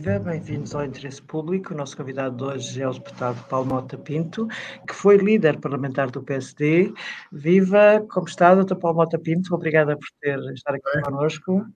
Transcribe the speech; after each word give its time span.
Viva, 0.00 0.16
bem-vindos 0.20 0.76
ao 0.76 0.84
Interesse 0.84 1.20
Público. 1.20 1.74
O 1.74 1.76
nosso 1.76 1.96
convidado 1.96 2.36
de 2.36 2.44
hoje 2.44 2.80
é 2.80 2.88
o 2.88 2.92
deputado 2.92 3.44
Paulo 3.48 3.66
Mota 3.66 3.98
Pinto, 3.98 4.46
que 4.86 4.94
foi 4.94 5.16
líder 5.16 5.58
parlamentar 5.58 6.08
do 6.08 6.22
PSD. 6.22 6.92
Viva, 7.32 8.06
como 8.08 8.28
está, 8.28 8.54
doutor 8.54 8.76
Paulo 8.76 8.98
Mota 8.98 9.18
Pinto? 9.18 9.52
Obrigada 9.52 9.96
por 9.96 10.06
ter 10.20 10.38
estar 10.52 10.72
aqui 10.72 11.02
connosco. 11.02 11.66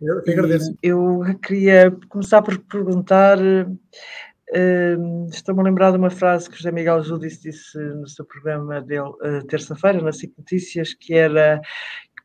Eu 0.00 0.22
que 0.22 0.30
agradeço. 0.30 0.76
Eu 0.80 1.22
queria 1.42 1.90
começar 2.08 2.40
por 2.40 2.56
perguntar. 2.56 3.36
Uh, 3.40 5.28
Estou-me 5.28 5.60
a 5.60 5.64
lembrar 5.64 5.90
de 5.90 5.96
uma 5.96 6.10
frase 6.10 6.48
que 6.48 6.56
José 6.56 6.70
Miguel 6.70 7.02
Júdice 7.02 7.50
disse 7.50 7.76
no 7.76 8.06
seu 8.06 8.24
programa 8.24 8.80
dele 8.80 9.00
uh, 9.00 9.44
terça-feira, 9.48 10.00
na 10.00 10.12
SIC 10.12 10.32
Notícias, 10.38 10.94
que 10.94 11.14
era 11.14 11.60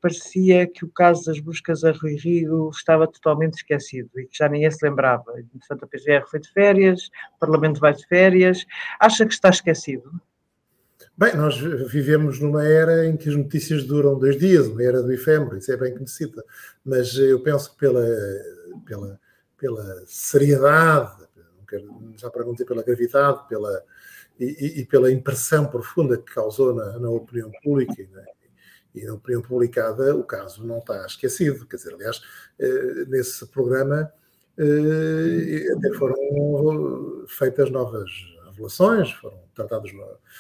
parecia 0.02 0.68
que 0.68 0.84
o 0.84 0.90
caso 0.90 1.26
das 1.26 1.40
buscas 1.40 1.84
a 1.84 1.92
Rui 1.92 2.16
Rio 2.16 2.70
estava 2.70 3.08
totalmente 3.08 3.56
esquecido 3.56 4.10
e 4.20 4.26
que 4.26 4.38
já 4.38 4.50
ninguém 4.50 4.72
se 4.72 4.84
lembrava. 4.86 5.34
Portanto, 5.52 5.84
a 5.84 5.88
PGR 5.88 6.28
foi 6.30 6.40
de 6.40 6.52
férias, 6.52 7.10
o 7.36 7.40
Parlamento 7.40 7.80
vai 7.80 7.94
de 7.94 8.06
férias. 8.08 8.66
Acha 9.00 9.26
que 9.26 9.34
está 9.34 9.50
esquecido? 9.50 10.12
Bem, 11.18 11.36
nós 11.36 11.58
vivemos 11.58 12.40
numa 12.40 12.66
era 12.66 13.06
em 13.06 13.16
que 13.16 13.30
as 13.30 13.36
notícias 13.36 13.84
duram 13.84 14.18
dois 14.18 14.38
dias, 14.38 14.68
uma 14.68 14.82
era 14.82 15.04
do 15.04 15.12
efêmero, 15.12 15.58
isso 15.58 15.72
é 15.72 15.78
bem 15.78 15.94
conhecido. 15.94 16.44
Mas 16.84 17.16
eu 17.16 17.42
penso 17.44 17.72
que 17.72 17.78
pela, 17.78 18.04
pela, 18.86 19.20
pela 19.58 20.04
seriedade, 20.08 21.28
já 22.18 22.30
para 22.30 22.44
não 22.44 22.54
dizer 22.54 22.66
pela 22.66 22.84
gravidade, 22.84 23.48
pela, 23.48 23.84
e, 24.40 24.82
e, 24.82 24.86
pela 24.86 25.12
impressão 25.12 25.66
profunda 25.68 26.18
que 26.18 26.34
causou 26.34 26.74
na, 26.74 26.98
na 26.98 27.10
opinião 27.10 27.52
pública 27.64 28.02
e 28.02 28.08
na, 28.08 28.24
e 28.94 29.06
na 29.06 29.14
opinião 29.14 29.42
publicada 29.42 30.16
o 30.16 30.24
caso 30.24 30.66
não 30.66 30.80
está 30.80 31.06
esquecido. 31.06 31.66
Quer 31.66 31.78
dizer, 31.78 31.94
aliás, 31.94 32.22
eh, 32.60 33.06
nesse 33.08 33.46
programa 33.48 34.12
eh, 34.58 35.74
até 35.78 35.94
foram 35.98 37.26
feitas 37.28 37.70
novas 37.70 38.10
revelações, 38.52 39.12
foram 39.14 39.40
tratados 39.56 39.92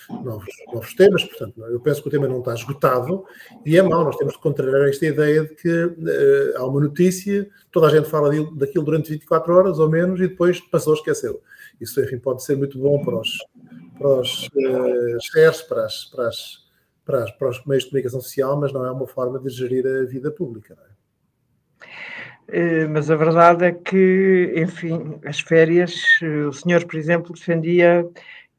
novos, 0.09 0.47
novos 0.73 0.93
temas, 0.93 1.23
portanto, 1.23 1.61
eu 1.65 1.79
penso 1.79 2.01
que 2.01 2.07
o 2.07 2.11
tema 2.11 2.27
não 2.27 2.39
está 2.39 2.53
esgotado 2.53 3.25
e 3.65 3.77
é 3.77 3.81
mau, 3.81 4.03
nós 4.03 4.15
temos 4.15 4.33
de 4.33 4.39
contrariar 4.39 4.87
esta 4.87 5.05
ideia 5.05 5.43
de 5.43 5.55
que 5.55 5.85
uh, 5.85 6.57
há 6.57 6.65
uma 6.65 6.81
notícia, 6.81 7.49
toda 7.71 7.87
a 7.87 7.89
gente 7.89 8.09
fala 8.09 8.29
daquilo 8.55 8.85
durante 8.85 9.11
24 9.11 9.53
horas 9.53 9.79
ou 9.79 9.89
menos 9.89 10.19
e 10.19 10.27
depois 10.27 10.59
passou, 10.59 10.93
esqueceu. 10.93 11.41
Isso, 11.79 11.99
enfim, 12.01 12.17
pode 12.17 12.43
ser 12.43 12.55
muito 12.55 12.77
bom 12.77 13.03
para 13.03 13.19
os, 13.19 13.37
para 13.97 14.21
os 14.21 14.49
shares, 15.23 15.61
para 15.63 15.85
as, 15.85 16.05
para 16.05 16.27
as 16.27 16.60
para, 17.11 17.31
para 17.33 17.49
os 17.49 17.65
meios 17.65 17.83
de 17.83 17.89
comunicação 17.89 18.21
social, 18.21 18.59
mas 18.59 18.71
não 18.71 18.85
é 18.85 18.91
uma 18.91 19.07
forma 19.07 19.39
de 19.39 19.49
gerir 19.49 19.85
a 19.85 20.05
vida 20.05 20.31
pública. 20.31 20.77
É? 22.47 22.87
Mas 22.87 23.09
a 23.11 23.15
verdade 23.15 23.65
é 23.65 23.71
que, 23.71 24.53
enfim, 24.55 25.19
as 25.25 25.39
férias, 25.39 25.93
o 26.47 26.51
senhor, 26.51 26.85
por 26.85 26.97
exemplo, 26.97 27.33
defendia 27.33 28.07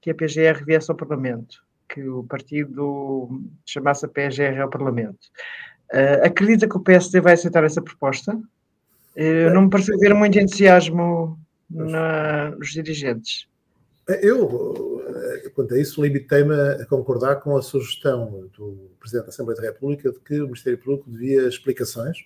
que 0.00 0.10
a 0.10 0.14
PGR 0.14 0.64
viesse 0.64 0.90
ao 0.90 0.96
Parlamento, 0.96 1.62
que 1.88 2.02
o 2.06 2.24
partido 2.24 3.42
chamasse 3.66 4.04
a 4.04 4.08
PGR 4.08 4.60
ao 4.60 4.70
Parlamento. 4.70 5.28
Uh, 5.92 6.24
acredita 6.24 6.66
que 6.66 6.76
o 6.76 6.80
PSD 6.80 7.20
vai 7.20 7.34
aceitar 7.34 7.64
essa 7.64 7.82
proposta? 7.82 8.34
Uh, 8.34 9.52
não 9.52 9.62
me 9.62 9.70
pareceu 9.70 9.98
ver 9.98 10.14
muito 10.14 10.38
entusiasmo 10.38 11.38
na, 11.70 12.50
nos 12.52 12.70
dirigentes. 12.72 13.46
Eu, 14.08 15.01
quanto 15.54 15.74
a 15.74 15.78
isso, 15.78 16.02
limitei-me 16.02 16.54
a 16.54 16.86
concordar 16.86 17.36
com 17.36 17.56
a 17.56 17.62
sugestão 17.62 18.48
do 18.56 18.90
Presidente 18.98 19.24
da 19.24 19.30
Assembleia 19.30 19.60
da 19.60 19.66
República 19.68 20.10
de 20.10 20.18
que 20.20 20.40
o 20.40 20.44
Ministério 20.44 20.78
Público 20.78 21.10
devia 21.10 21.46
explicações 21.48 22.18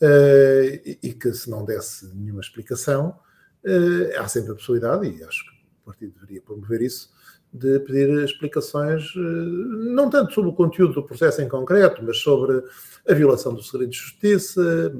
uh, 0.00 0.98
e, 1.02 1.12
que, 1.12 1.32
se 1.32 1.50
não 1.50 1.64
desse 1.64 2.06
nenhuma 2.14 2.40
explicação, 2.40 3.16
uh, 3.64 4.20
há 4.20 4.28
sempre 4.28 4.52
a 4.52 4.54
possibilidade, 4.54 5.08
e 5.08 5.24
acho 5.24 5.44
que 5.44 5.50
o 5.82 5.84
partido 5.86 6.12
deveria 6.14 6.40
promover 6.40 6.82
isso, 6.82 7.12
de 7.52 7.78
pedir 7.78 8.10
explicações, 8.24 9.12
não 9.14 10.10
tanto 10.10 10.34
sobre 10.34 10.50
o 10.50 10.54
conteúdo 10.54 10.94
do 10.94 11.04
processo 11.04 11.40
em 11.40 11.48
concreto, 11.48 12.02
mas 12.04 12.18
sobre 12.18 12.60
a 13.08 13.14
violação 13.14 13.54
do 13.54 13.62
segredo 13.62 13.90
de 13.90 13.96
justiça, 13.96 14.92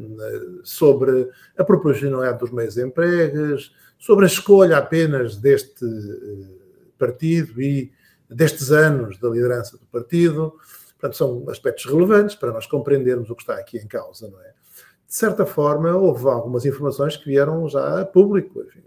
sobre 0.62 1.28
a 1.58 1.64
proporcionalidade 1.64 2.38
dos 2.38 2.52
meios 2.52 2.78
empregues, 2.78 3.72
sobre 3.98 4.26
a 4.26 4.28
escolha 4.28 4.76
apenas 4.76 5.36
deste 5.36 5.84
partido 6.98 7.60
e 7.60 7.92
destes 8.28 8.70
anos 8.70 9.18
da 9.18 9.28
liderança 9.28 9.76
do 9.76 9.86
partido. 9.86 10.54
Portanto, 10.92 11.16
são 11.16 11.44
aspectos 11.50 11.84
relevantes 11.84 12.34
para 12.34 12.52
nós 12.52 12.66
compreendermos 12.66 13.30
o 13.30 13.34
que 13.34 13.42
está 13.42 13.54
aqui 13.54 13.78
em 13.78 13.86
causa, 13.86 14.28
não 14.28 14.40
é? 14.40 14.52
De 15.06 15.14
certa 15.14 15.46
forma, 15.46 15.94
houve 15.94 16.26
algumas 16.26 16.64
informações 16.64 17.16
que 17.16 17.26
vieram 17.26 17.68
já 17.68 18.00
a 18.00 18.04
público. 18.04 18.62
Enfim, 18.62 18.82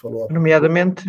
falou 0.00 0.28
Nomeadamente, 0.30 1.04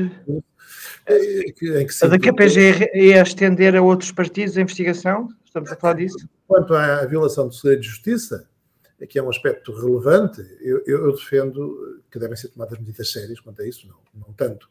que, 1.57 1.79
em 1.79 1.87
que 1.87 1.93
a 2.05 2.07
da 2.07 2.19
KPG 2.19 2.91
ia 2.93 3.21
estender 3.21 3.75
a 3.75 3.81
outros 3.81 4.11
partidos 4.11 4.57
a 4.57 4.61
investigação? 4.61 5.29
Estamos 5.45 5.71
a 5.71 5.75
falar 5.75 5.95
disso? 5.95 6.27
Quanto 6.47 6.73
à 6.73 7.05
violação 7.05 7.47
do 7.47 7.53
segredo 7.53 7.81
de 7.81 7.87
justiça, 7.87 8.47
que 9.09 9.17
é 9.17 9.23
um 9.23 9.29
aspecto 9.29 9.73
relevante, 9.73 10.41
eu, 10.61 10.83
eu, 10.85 11.11
defendo 11.13 12.01
que 12.11 12.19
devem 12.19 12.35
ser 12.35 12.49
tomadas 12.49 12.77
medidas 12.77 13.11
sérias 13.11 13.39
quanto 13.39 13.61
a 13.61 13.67
isso, 13.67 13.87
não, 13.87 14.27
não 14.27 14.33
tanto. 14.33 14.69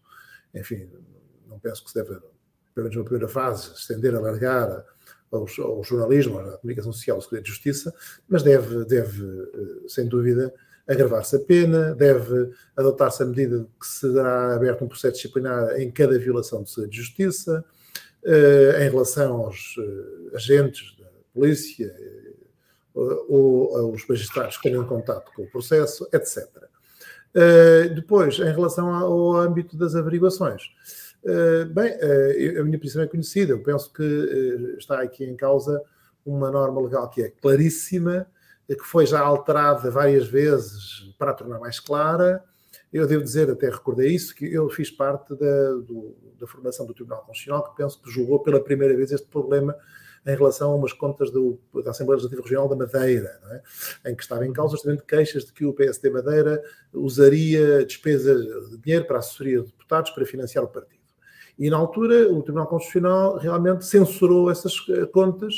Enfim, 0.54 0.88
não 1.46 1.58
penso 1.58 1.84
que 1.84 1.90
se 1.90 1.96
deve, 1.96 2.14
pelo 2.74 2.84
menos 2.84 2.96
na 2.96 3.04
primeira 3.04 3.28
fase, 3.28 3.72
estender, 3.74 4.14
alargar 4.14 4.84
ao, 5.30 5.46
ao 5.64 5.84
jornalismo, 5.84 6.38
à 6.38 6.58
comunicação 6.58 6.92
social, 6.92 7.16
ao 7.16 7.22
segredo 7.22 7.44
de 7.44 7.50
justiça, 7.50 7.94
mas 8.28 8.42
deve, 8.42 8.84
deve 8.84 9.22
eh, 9.24 9.88
sem 9.88 10.06
dúvida, 10.06 10.52
agravar-se 10.86 11.36
a 11.36 11.40
pena, 11.40 11.94
deve 11.94 12.50
adotar-se 12.76 13.22
a 13.22 13.26
medida 13.26 13.60
de 13.60 13.64
que 13.64 13.86
será 13.86 14.54
aberto 14.56 14.84
um 14.84 14.88
processo 14.88 15.14
disciplinar 15.14 15.78
em 15.80 15.90
cada 15.90 16.18
violação 16.18 16.62
do 16.62 16.68
segredo 16.68 16.90
de 16.90 16.96
justiça, 16.96 17.64
eh, 18.24 18.86
em 18.86 18.90
relação 18.90 19.36
aos 19.36 19.76
eh, 19.78 20.36
agentes 20.36 20.96
da 20.98 21.06
polícia 21.32 21.94
ou 22.92 23.76
aos 23.76 24.04
magistrados 24.06 24.56
que 24.56 24.64
tenham 24.64 24.84
contato 24.84 25.32
com 25.32 25.42
o 25.42 25.50
processo, 25.50 26.08
etc. 26.12 26.48
Depois, 27.94 28.38
em 28.38 28.52
relação 28.52 28.92
ao 28.92 29.36
âmbito 29.36 29.76
das 29.76 29.94
averiguações, 29.94 30.62
eh, 31.24 31.64
bem, 31.66 31.92
uh, 31.92 32.60
a 32.60 32.64
minha 32.64 32.78
posição 32.78 33.02
é 33.02 33.06
conhecida. 33.06 33.52
Eu 33.52 33.62
penso 33.62 33.92
que 33.92 34.02
uh, 34.02 34.78
está 34.78 35.00
aqui 35.02 35.24
em 35.24 35.36
causa 35.36 35.82
uma 36.24 36.50
norma 36.50 36.80
legal 36.80 37.08
que 37.08 37.22
é 37.22 37.30
claríssima, 37.30 38.26
que 38.68 38.84
foi 38.84 39.04
já 39.04 39.20
alterada 39.20 39.90
várias 39.90 40.28
vezes 40.28 41.12
para 41.18 41.32
a 41.32 41.34
tornar 41.34 41.58
mais 41.58 41.80
clara. 41.80 42.44
Eu 42.92 43.06
devo 43.06 43.24
dizer, 43.24 43.50
até 43.50 43.68
recordei 43.68 44.14
isso, 44.14 44.34
que 44.34 44.52
eu 44.52 44.68
fiz 44.68 44.90
parte 44.90 45.34
da, 45.34 45.72
do, 45.72 46.14
da 46.38 46.46
formação 46.46 46.86
do 46.86 46.94
Tribunal 46.94 47.24
Constitucional, 47.24 47.64
que 47.64 47.76
penso 47.76 48.00
que 48.00 48.10
julgou 48.10 48.40
pela 48.40 48.62
primeira 48.62 48.96
vez 48.96 49.10
este 49.10 49.26
problema 49.26 49.74
em 50.26 50.36
relação 50.36 50.72
a 50.72 50.74
umas 50.74 50.92
contas 50.92 51.30
do, 51.30 51.58
da 51.82 51.90
Assembleia 51.90 52.16
Legislativa 52.16 52.42
Regional 52.42 52.68
da 52.68 52.76
Madeira, 52.76 53.40
é? 54.04 54.10
em 54.10 54.14
que 54.14 54.22
estava 54.22 54.46
em 54.46 54.52
causa 54.52 54.76
justamente 54.76 55.02
queixas 55.04 55.44
de 55.44 55.52
que 55.52 55.64
o 55.64 55.72
PSD 55.72 56.10
Madeira 56.10 56.62
usaria 56.92 57.84
despesa 57.84 58.34
de 58.34 58.78
dinheiro 58.78 59.06
para 59.06 59.18
assessoria 59.18 59.60
de 59.60 59.66
deputados 59.66 60.10
para 60.10 60.26
financiar 60.26 60.64
o 60.64 60.68
partido. 60.68 61.00
E 61.58 61.70
na 61.70 61.76
altura 61.76 62.30
o 62.30 62.42
Tribunal 62.42 62.66
Constitucional 62.66 63.38
realmente 63.38 63.84
censurou 63.84 64.50
essas 64.50 64.74
eh, 64.90 65.06
contas, 65.06 65.54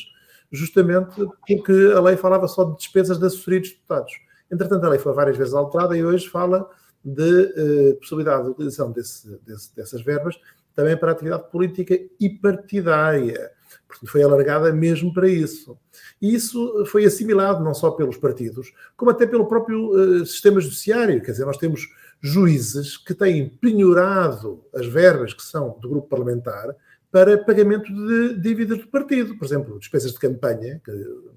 justamente 0.51 1.15
porque 1.47 1.93
a 1.95 2.01
lei 2.01 2.17
falava 2.17 2.47
só 2.47 2.65
de 2.65 2.77
despesas 2.77 3.19
de 3.19 3.27
assessoria 3.27 3.61
dos 3.61 3.71
deputados. 3.71 4.12
Entretanto, 4.51 4.84
a 4.84 4.89
lei 4.91 4.99
foi 4.99 5.12
várias 5.12 5.37
vezes 5.37 5.55
alterada 5.55 5.97
e 5.97 6.05
hoje 6.05 6.28
fala 6.28 6.69
de 7.05 7.53
eh, 7.56 7.95
possibilidade 7.95 8.45
de 8.45 8.51
utilização 8.51 8.93
desse, 8.93 9.41
desse, 9.45 9.75
dessas 9.75 10.03
verbas 10.03 10.37
também 10.75 10.97
para 10.97 11.12
atividade 11.12 11.51
política 11.51 11.99
e 12.19 12.31
partidária. 12.31 13.51
Portanto, 13.87 14.10
foi 14.10 14.22
alargada 14.22 14.72
mesmo 14.72 15.12
para 15.12 15.28
isso. 15.28 15.77
E 16.21 16.34
isso 16.34 16.84
foi 16.86 17.04
assimilado 17.04 17.65
não 17.65 17.74
só 17.74 17.91
pelos 17.91 18.16
partidos, 18.16 18.72
como 18.97 19.10
até 19.10 19.27
pelo 19.27 19.47
próprio 19.47 20.22
eh, 20.22 20.24
sistema 20.24 20.60
judiciário. 20.60 21.22
Quer 21.22 21.33
dizer, 21.33 21.45
nós 21.45 21.59
temos 21.59 21.89
juízes 22.21 22.97
que 22.97 23.15
têm 23.15 23.48
penhorado 23.48 24.65
as 24.74 24.86
verbas 24.86 25.34
que 25.34 25.42
são 25.42 25.78
do 25.80 25.89
grupo 25.89 26.09
parlamentar 26.09 26.69
para 27.12 27.36
pagamento 27.36 27.92
de 27.92 28.41
dívidas 28.41 28.78
do 28.78 28.88
partido. 28.88 29.36
Por 29.36 29.44
exemplo, 29.44 29.78
despesas 29.78 30.12
de 30.12 30.18
campanha, 30.18 30.80
que 30.82 30.91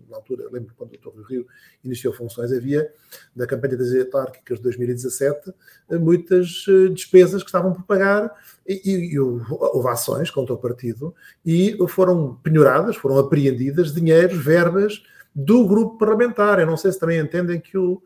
na 0.09 0.15
altura, 0.15 0.45
lembro 0.49 0.73
quando 0.77 0.93
o 0.93 0.97
Dr. 0.97 1.27
Rio 1.29 1.47
iniciou 1.83 2.13
funções, 2.13 2.51
havia, 2.53 2.89
na 3.35 3.45
campanha 3.45 3.75
das 3.75 3.93
autárquicas 3.93 4.57
de 4.57 4.63
2017, 4.63 5.53
muitas 5.99 6.65
eh, 6.69 6.93
despesas 6.93 7.43
que 7.43 7.49
estavam 7.49 7.73
por 7.73 7.83
pagar 7.83 8.31
e, 8.65 8.81
e, 8.85 9.13
e 9.15 9.19
houve 9.19 9.89
ações 9.89 10.31
contra 10.31 10.53
o 10.53 10.57
partido 10.57 11.13
e 11.45 11.77
foram 11.89 12.35
penhoradas, 12.35 12.95
foram 12.95 13.17
apreendidas 13.19 13.93
dinheiros, 13.93 14.37
verbas 14.37 15.03
do 15.35 15.67
grupo 15.67 15.97
parlamentar. 15.97 16.57
Eu 16.59 16.67
não 16.67 16.77
sei 16.77 16.93
se 16.93 16.99
também 16.99 17.19
entendem 17.19 17.59
que 17.59 17.77
o, 17.77 18.01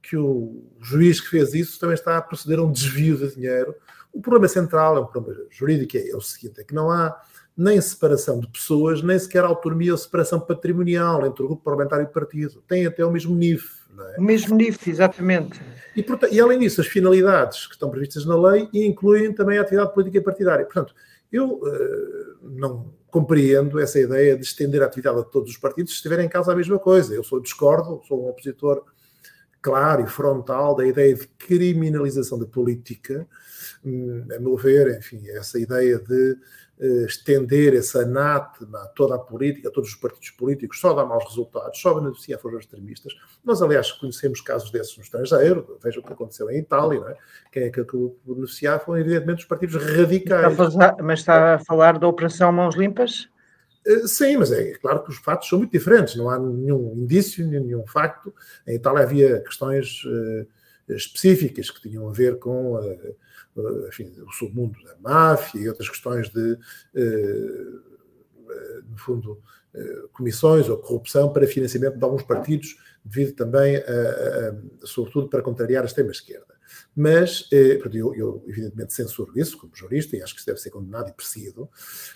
que 0.00 0.16
o 0.16 0.64
juiz 0.80 1.20
que 1.20 1.28
fez 1.28 1.52
isso 1.52 1.78
também 1.78 1.94
está 1.94 2.16
a 2.16 2.22
proceder 2.22 2.58
a 2.58 2.62
um 2.62 2.72
desvio 2.72 3.18
de 3.18 3.34
dinheiro. 3.34 3.74
O 4.12 4.20
problema 4.20 4.48
central 4.48 4.96
é 4.96 5.00
um 5.00 5.06
problema 5.06 5.40
jurídico, 5.50 5.96
é, 5.96 6.10
é 6.10 6.16
o 6.16 6.20
seguinte, 6.20 6.60
é 6.60 6.64
que 6.64 6.74
não 6.74 6.90
há 6.90 7.20
nem 7.56 7.80
separação 7.80 8.40
de 8.40 8.48
pessoas, 8.48 9.02
nem 9.02 9.18
sequer 9.18 9.44
autonomia 9.44 9.92
ou 9.92 9.98
separação 9.98 10.40
patrimonial 10.40 11.26
entre 11.26 11.42
o 11.42 11.46
grupo 11.46 11.62
parlamentar 11.62 12.00
e 12.00 12.04
o 12.04 12.08
partido. 12.08 12.62
Tem 12.66 12.86
até 12.86 13.04
o 13.04 13.10
mesmo 13.10 13.34
NIF. 13.36 13.80
É? 14.16 14.20
O 14.20 14.22
mesmo 14.22 14.56
NIF, 14.56 14.88
exatamente. 14.88 15.60
E, 15.94 16.02
portanto, 16.02 16.32
e, 16.32 16.40
além 16.40 16.58
disso, 16.58 16.80
as 16.80 16.86
finalidades 16.86 17.66
que 17.66 17.74
estão 17.74 17.90
previstas 17.90 18.24
na 18.24 18.40
lei 18.40 18.68
incluem 18.72 19.32
também 19.34 19.58
a 19.58 19.62
atividade 19.62 19.92
política 19.92 20.22
partidária. 20.22 20.64
Portanto, 20.64 20.94
eu 21.30 21.60
uh, 21.60 22.48
não 22.48 22.92
compreendo 23.10 23.78
essa 23.78 23.98
ideia 23.98 24.36
de 24.36 24.42
estender 24.42 24.82
a 24.82 24.86
atividade 24.86 25.18
a 25.18 25.22
todos 25.22 25.50
os 25.50 25.56
partidos 25.56 25.92
se 25.92 25.96
estiver 25.96 26.20
em 26.20 26.28
causa 26.28 26.52
a 26.52 26.56
mesma 26.56 26.78
coisa. 26.78 27.14
Eu 27.14 27.24
sou 27.24 27.40
discordo, 27.40 28.00
sou 28.06 28.24
um 28.24 28.30
opositor 28.30 28.84
claro 29.60 30.02
e 30.02 30.06
frontal 30.06 30.74
da 30.74 30.86
ideia 30.86 31.14
de 31.14 31.26
criminalização 31.26 32.38
da 32.38 32.46
política. 32.46 33.26
A 33.82 34.38
meu 34.38 34.56
ver, 34.56 34.98
enfim, 34.98 35.26
essa 35.30 35.58
ideia 35.58 35.98
de 35.98 36.36
uh, 36.78 37.06
estender 37.06 37.72
esse 37.72 37.96
anátema 37.98 38.78
a 38.82 38.88
toda 38.88 39.14
a 39.14 39.18
política, 39.18 39.68
a 39.68 39.72
todos 39.72 39.90
os 39.90 39.96
partidos 39.96 40.30
políticos, 40.30 40.78
só 40.80 40.92
dá 40.92 41.04
maus 41.04 41.24
resultados, 41.24 41.80
só 41.80 41.94
beneficia 41.94 42.38
favor 42.38 42.60
extremistas. 42.60 43.14
Nós, 43.42 43.62
aliás, 43.62 43.90
conhecemos 43.92 44.42
casos 44.42 44.70
desses 44.70 44.96
no 44.98 45.02
estrangeiro, 45.02 45.78
veja 45.82 45.98
o 45.98 46.02
que 46.02 46.12
aconteceu 46.12 46.50
em 46.50 46.58
Itália, 46.58 47.00
não 47.00 47.08
é? 47.08 47.16
Quem 47.50 47.62
é 47.64 47.70
que 47.70 47.82
beneficiar 48.24 48.84
foram, 48.84 49.00
evidentemente, 49.00 49.40
os 49.40 49.48
partidos 49.48 49.76
radicais. 49.76 50.58
Está 50.58 50.96
mas 51.02 51.20
está 51.20 51.54
a 51.54 51.58
falar 51.58 51.98
da 51.98 52.06
Operação 52.06 52.52
Mãos 52.52 52.76
Limpas? 52.76 53.30
Eh, 53.86 54.06
sim, 54.06 54.36
mas 54.36 54.52
é 54.52 54.72
claro 54.74 55.02
que 55.02 55.10
os 55.10 55.18
fatos 55.18 55.48
são 55.48 55.58
muito 55.58 55.72
diferentes, 55.72 56.16
não 56.16 56.28
há 56.28 56.38
nenhum 56.38 56.94
indício, 56.96 57.46
nenhum 57.46 57.86
facto. 57.86 58.34
Em 58.66 58.74
Itália 58.74 59.04
havia 59.04 59.40
questões 59.40 60.04
uh, 60.04 60.46
específicas 60.88 61.70
que 61.70 61.80
tinham 61.80 62.08
a 62.08 62.12
ver 62.12 62.38
com 62.38 62.78
enfim, 63.88 64.12
o 64.26 64.32
submundo 64.32 64.82
da 64.84 64.96
máfia 65.00 65.60
e 65.60 65.68
outras 65.68 65.88
questões 65.88 66.28
de, 66.30 66.58
no 68.88 68.98
fundo, 68.98 69.42
comissões 70.12 70.68
ou 70.68 70.78
corrupção 70.78 71.32
para 71.32 71.46
financiamento 71.46 71.96
de 71.96 72.04
alguns 72.04 72.22
partidos, 72.22 72.76
devido 73.04 73.34
também, 73.34 73.76
a, 73.76 73.80
a, 73.80 74.86
sobretudo, 74.86 75.28
para 75.28 75.42
contrariar 75.42 75.82
a 75.82 75.86
extrema-esquerda. 75.86 76.59
Mas, 76.94 77.48
eh, 77.52 77.80
eu, 77.92 78.14
eu, 78.14 78.44
evidentemente 78.46 78.92
censuro 78.92 79.32
isso 79.38 79.56
como 79.58 79.74
jurista 79.74 80.16
e 80.16 80.22
acho 80.22 80.34
que 80.34 80.40
isso 80.40 80.46
deve 80.46 80.60
ser 80.60 80.70
condenado 80.70 81.08
e 81.08 81.12
perseguido, 81.12 81.68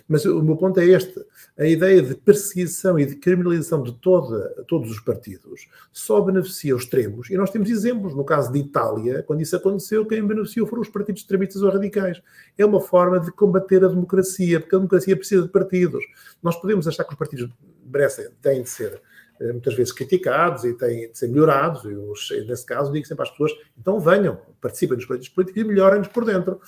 mas 0.08 0.24
o 0.24 0.42
meu 0.42 0.56
ponto 0.56 0.78
é 0.80 0.84
este: 0.84 1.24
a 1.58 1.66
ideia 1.66 2.02
de 2.02 2.14
perseguição 2.14 2.98
e 2.98 3.06
de 3.06 3.16
criminalização 3.16 3.82
de 3.82 3.92
toda, 3.94 4.64
todos 4.66 4.90
os 4.90 5.00
partidos 5.00 5.68
só 5.92 6.20
beneficia 6.20 6.74
os 6.74 6.82
extremos, 6.82 7.30
e 7.30 7.36
nós 7.36 7.50
temos 7.50 7.70
exemplos, 7.70 8.14
no 8.14 8.24
caso 8.24 8.52
de 8.52 8.58
Itália, 8.58 9.22
quando 9.22 9.40
isso 9.40 9.56
aconteceu, 9.56 10.06
quem 10.06 10.26
beneficiou 10.26 10.66
foram 10.66 10.82
os 10.82 10.88
partidos 10.88 11.22
extremistas 11.22 11.62
ou 11.62 11.70
radicais. 11.70 12.22
É 12.58 12.64
uma 12.64 12.80
forma 12.80 13.20
de 13.20 13.30
combater 13.32 13.84
a 13.84 13.88
democracia, 13.88 14.60
porque 14.60 14.74
a 14.74 14.78
democracia 14.78 15.16
precisa 15.16 15.42
de 15.42 15.48
partidos. 15.48 16.04
Nós 16.42 16.56
podemos 16.56 16.86
achar 16.86 17.04
que 17.04 17.12
os 17.12 17.18
partidos 17.18 17.50
merecem, 17.86 18.28
têm 18.42 18.62
de 18.62 18.68
ser 18.68 19.00
muitas 19.40 19.74
vezes 19.74 19.92
criticados 19.92 20.64
e 20.64 20.74
têm 20.74 21.10
de 21.10 21.18
ser 21.18 21.28
melhorados. 21.28 21.84
Eu, 21.84 22.12
nesse 22.46 22.64
caso, 22.64 22.92
digo 22.92 23.06
sempre 23.06 23.24
às 23.24 23.30
pessoas: 23.30 23.52
então 23.78 23.98
venham, 24.00 24.38
participem 24.60 24.96
nos 24.96 25.06
partidos 25.06 25.28
políticos 25.28 25.62
e 25.62 25.64
melhorem-nos 25.66 26.08
por 26.08 26.24
dentro. 26.24 26.60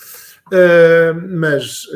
Uh, 0.46 1.36
mas 1.36 1.86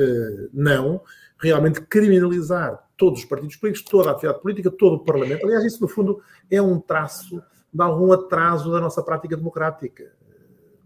não 0.52 1.02
realmente 1.40 1.81
criminalizar 1.81 2.87
todos 2.96 3.20
os 3.20 3.25
partidos 3.25 3.56
políticos, 3.56 3.90
toda 3.90 4.11
a 4.11 4.12
atividade 4.12 4.43
política, 4.43 4.70
todo 4.70 4.96
o 4.96 5.05
Parlamento. 5.05 5.46
Aliás, 5.46 5.64
isso, 5.64 5.81
no 5.81 5.88
fundo, 5.88 6.20
é 6.50 6.61
um 6.61 6.78
traço 6.78 7.43
de 7.73 7.82
algum 7.82 8.12
atraso 8.12 8.70
da 8.70 8.81
nossa 8.81 9.02
prática 9.02 9.37
democrática. 9.37 10.12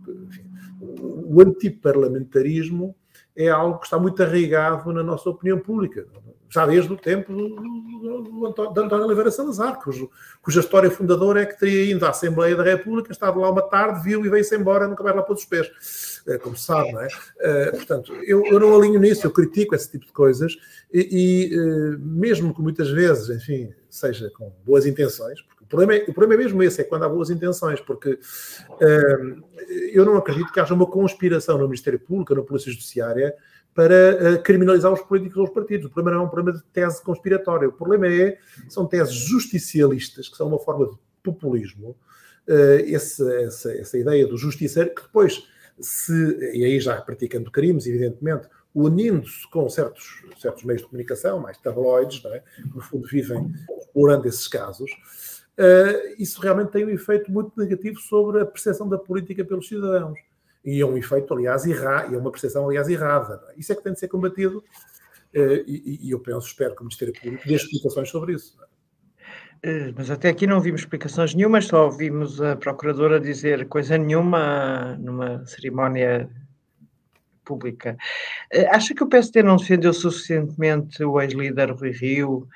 Enfim, 0.07 0.45
o 0.81 1.41
antiparlamentarismo 1.41 2.95
é 3.37 3.49
algo 3.49 3.79
que 3.79 3.87
está 3.87 3.99
muito 3.99 4.23
arraigado 4.23 4.93
na 4.93 5.03
nossa 5.03 5.29
opinião 5.29 5.59
pública 5.59 6.07
já 6.55 6.65
desde 6.67 6.93
o 6.93 6.97
tempo 6.97 7.33
do, 7.33 7.49
do, 7.49 8.23
do, 8.23 8.73
de 8.73 8.81
António 8.81 9.07
Oliveira 9.07 9.29
Salazar, 9.29 9.83
cujo, 9.83 10.09
cuja 10.41 10.61
história 10.61 10.89
fundadora 10.89 11.43
é 11.43 11.47
que 11.47 11.59
teria 11.59 11.91
ido 11.91 12.07
à 12.07 12.11
Assembleia 12.11 12.55
da 12.55 12.63
República, 12.63 13.11
estado 13.11 13.41
lá 13.41 13.51
uma 13.51 13.63
tarde, 13.63 14.05
viu 14.05 14.25
e 14.25 14.29
veio-se 14.29 14.55
embora, 14.55 14.87
nunca 14.87 15.03
mais 15.03 15.17
lá 15.17 15.23
pôs 15.23 15.41
os 15.41 15.47
pés, 15.47 16.23
é, 16.29 16.39
como 16.39 16.57
se 16.57 16.65
sabe, 16.65 16.93
não 16.93 17.01
é? 17.01 17.09
é? 17.41 17.71
portanto, 17.73 18.15
eu, 18.23 18.47
eu, 18.47 18.61
não 18.61 18.77
alinho 18.77 19.01
nisso, 19.01 19.27
eu 19.27 19.33
critico 19.33 19.75
esse 19.75 19.91
tipo 19.91 20.07
de 20.07 20.13
coisas 20.13 20.57
e, 20.93 21.51
e 21.51 21.55
eh, 21.55 21.97
mesmo 21.99 22.55
que 22.55 22.63
muitas 22.63 22.89
vezes, 22.89 23.29
enfim, 23.31 23.75
seja 23.95 24.31
com 24.31 24.53
boas 24.65 24.87
intenções, 24.87 25.41
porque 25.43 25.65
o 25.65 25.67
problema, 25.67 25.95
é, 25.95 26.05
o 26.09 26.15
problema 26.15 26.35
é 26.35 26.45
mesmo 26.45 26.63
esse, 26.63 26.81
é 26.81 26.85
quando 26.85 27.05
há 27.05 27.09
boas 27.09 27.31
intenções, 27.31 27.81
porque 27.81 28.19
eu 29.93 30.05
não 30.05 30.17
acredito 30.17 30.53
que 30.53 30.61
haja 30.61 30.75
uma 30.75 30.87
conspiração 30.87 31.57
no 31.57 31.65
Ministério 31.65 31.99
Público, 31.99 32.35
na 32.35 32.43
Polícia 32.43 32.71
Judiciária, 32.71 33.35
para 33.75 34.39
uh, 34.39 34.43
criminalizar 34.43 34.93
os 34.93 35.03
políticos 35.03 35.37
ou 35.37 35.45
os 35.45 35.51
partidos. 35.51 35.87
O 35.87 35.91
problema 35.91 36.17
não 36.17 36.25
é 36.25 36.27
um 36.29 36.31
problema 36.31 36.57
de 36.57 36.65
tese 36.67 37.03
conspiratória. 37.03 37.69
O 37.69 37.73
problema 37.73 38.07
é, 38.07 38.39
são 38.69 38.87
teses 38.87 39.15
justicialistas, 39.15 40.29
que 40.29 40.37
são 40.37 40.47
uma 40.47 40.61
forma 40.61 40.87
de 40.87 40.95
populismo. 41.23 41.97
Uh, 42.47 42.81
esse, 42.85 43.23
essa, 43.43 43.73
essa 43.73 43.99
ideia 43.99 44.27
do 44.27 44.37
justiceiro, 44.37 44.95
que 44.95 45.03
depois, 45.03 45.45
se, 45.81 46.13
e 46.55 46.65
aí 46.65 46.79
já 46.79 47.01
praticando 47.01 47.51
crimes, 47.51 47.87
evidentemente, 47.87 48.49
unindo-se 48.75 49.49
com 49.51 49.69
certos, 49.69 50.25
certos 50.37 50.65
meios 50.65 50.83
de 50.83 50.89
comunicação, 50.89 51.41
mais 51.41 51.59
tabloides, 51.59 52.25
é? 52.25 52.41
que 52.41 52.75
no 52.75 52.81
fundo 52.81 53.07
vivem 53.07 53.53
explorando 53.79 54.27
esses 54.27 54.49
casos, 54.49 54.91
uh, 55.59 56.15
isso 56.19 56.41
realmente 56.41 56.73
tem 56.73 56.85
um 56.85 56.91
efeito 56.91 57.31
muito 57.31 57.53
negativo 57.57 58.01
sobre 58.01 58.41
a 58.41 58.47
percepção 58.47 58.89
da 58.89 58.99
política 58.99 59.45
pelos 59.45 59.69
cidadãos 59.69 60.19
e 60.65 60.81
é 60.81 60.87
um 60.87 60.97
efeito, 60.97 61.35
aliás, 61.35 61.67
errado, 61.67 62.15
é 62.15 62.19
uma 62.19 62.31
percepção, 62.31 62.67
aliás, 62.67 62.89
errada. 62.89 63.43
É? 63.51 63.61
Isso 63.61 63.71
é 63.73 63.77
que 63.77 63.83
tem 63.83 63.93
de 63.93 64.01
ser 64.01 64.09
combatido 64.09 64.65
eh, 65.35 65.63
e, 65.67 66.09
e 66.09 66.11
eu 66.11 66.21
penso, 66.21 66.47
espero 66.47 66.75
que 66.75 66.81
o 66.81 66.85
Ministério 66.85 67.13
Público 67.21 67.47
dê 67.47 67.55
explicações 67.55 68.09
sobre 68.09 68.33
isso. 68.33 68.57
É? 69.63 69.69
Eh, 69.69 69.93
mas 69.95 70.11
até 70.11 70.31
aqui 70.31 70.47
não 70.47 70.61
vimos 70.61 70.81
explicações 70.81 71.35
nenhumas, 71.35 71.67
só 71.67 71.85
ouvimos 71.85 72.41
a 72.41 72.57
Procuradora 72.57 73.21
dizer 73.21 73.69
coisa 73.69 73.99
nenhuma 73.99 74.97
numa 74.97 75.45
cerimónia 75.45 76.31
pública. 77.45 77.97
Eh, 78.51 78.67
acha 78.69 78.95
que 78.95 79.03
o 79.03 79.09
PSD 79.09 79.43
não 79.43 79.57
defendeu 79.57 79.93
suficientemente 79.93 81.05
o 81.05 81.21
ex-líder 81.21 81.71
Rui 81.73 81.91
Rio? 81.91 82.49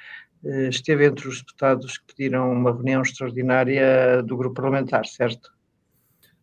Esteve 0.71 1.07
entre 1.07 1.27
os 1.27 1.39
deputados 1.39 1.99
que 1.99 2.15
pediram 2.15 2.53
uma 2.53 2.73
reunião 2.73 3.03
extraordinária 3.03 4.23
do 4.23 4.37
grupo 4.37 4.55
parlamentar, 4.55 5.05
certo? 5.05 5.53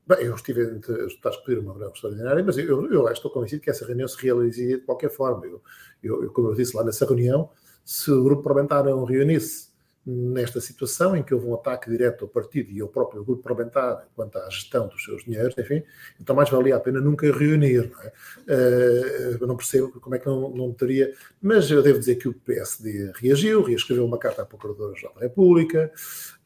Bem, 0.07 0.25
eu 0.25 0.36
estive 0.36 0.62
entre 0.63 0.92
os 0.92 1.13
deputados 1.13 1.39
que 1.39 1.45
pediram 1.45 1.63
uma 1.63 1.74
reunião 1.74 1.92
extraordinária, 1.92 2.44
mas 2.44 2.57
eu, 2.57 2.92
eu 2.92 3.07
estou 3.07 3.31
convencido 3.31 3.62
que 3.62 3.69
essa 3.69 3.86
reunião 3.86 4.07
se 4.07 4.21
realizaria 4.21 4.77
de 4.77 4.83
qualquer 4.83 5.09
forma. 5.09 5.45
Eu, 5.45 5.62
eu, 6.03 6.31
como 6.31 6.50
eu 6.50 6.56
disse 6.56 6.75
lá 6.75 6.83
nessa 6.83 7.06
reunião, 7.06 7.50
se 7.83 8.12
o 8.12 8.24
grupo 8.24 8.44
parlamentar 8.44 8.83
não 8.83 9.03
reunisse 9.03 9.69
nesta 10.05 10.61
situação 10.61 11.15
em 11.15 11.23
que 11.23 11.33
houve 11.33 11.47
um 11.47 11.55
ataque 11.55 11.89
direto 11.89 12.25
ao 12.25 12.29
partido 12.29 12.71
e 12.71 12.79
ao 12.79 12.88
próprio 12.88 13.24
grupo 13.24 13.41
parlamentar 13.41 14.07
quanto 14.15 14.38
à 14.38 14.47
gestão 14.50 14.88
dos 14.88 15.03
seus 15.03 15.24
dinheiros, 15.24 15.57
enfim, 15.57 15.83
então 16.21 16.35
mais 16.35 16.50
valia 16.50 16.75
a 16.75 16.79
pena 16.79 17.01
nunca 17.01 17.25
reunir. 17.31 17.89
Não 17.91 18.01
é? 18.01 18.07
Uh, 18.07 19.38
eu 19.41 19.47
não 19.47 19.57
percebo 19.57 20.00
como 20.00 20.15
é 20.15 20.19
que 20.19 20.27
não, 20.27 20.50
não 20.51 20.71
teria, 20.71 21.12
mas 21.41 21.71
eu 21.71 21.81
devo 21.81 21.97
dizer 21.97 22.15
que 22.15 22.27
o 22.27 22.33
PSD 22.33 23.13
reagiu, 23.15 23.63
reescreveu 23.63 24.05
uma 24.05 24.19
carta 24.19 24.43
à 24.43 24.45
Procuradora-Geral 24.45 25.15
da 25.15 25.21
República, 25.21 25.91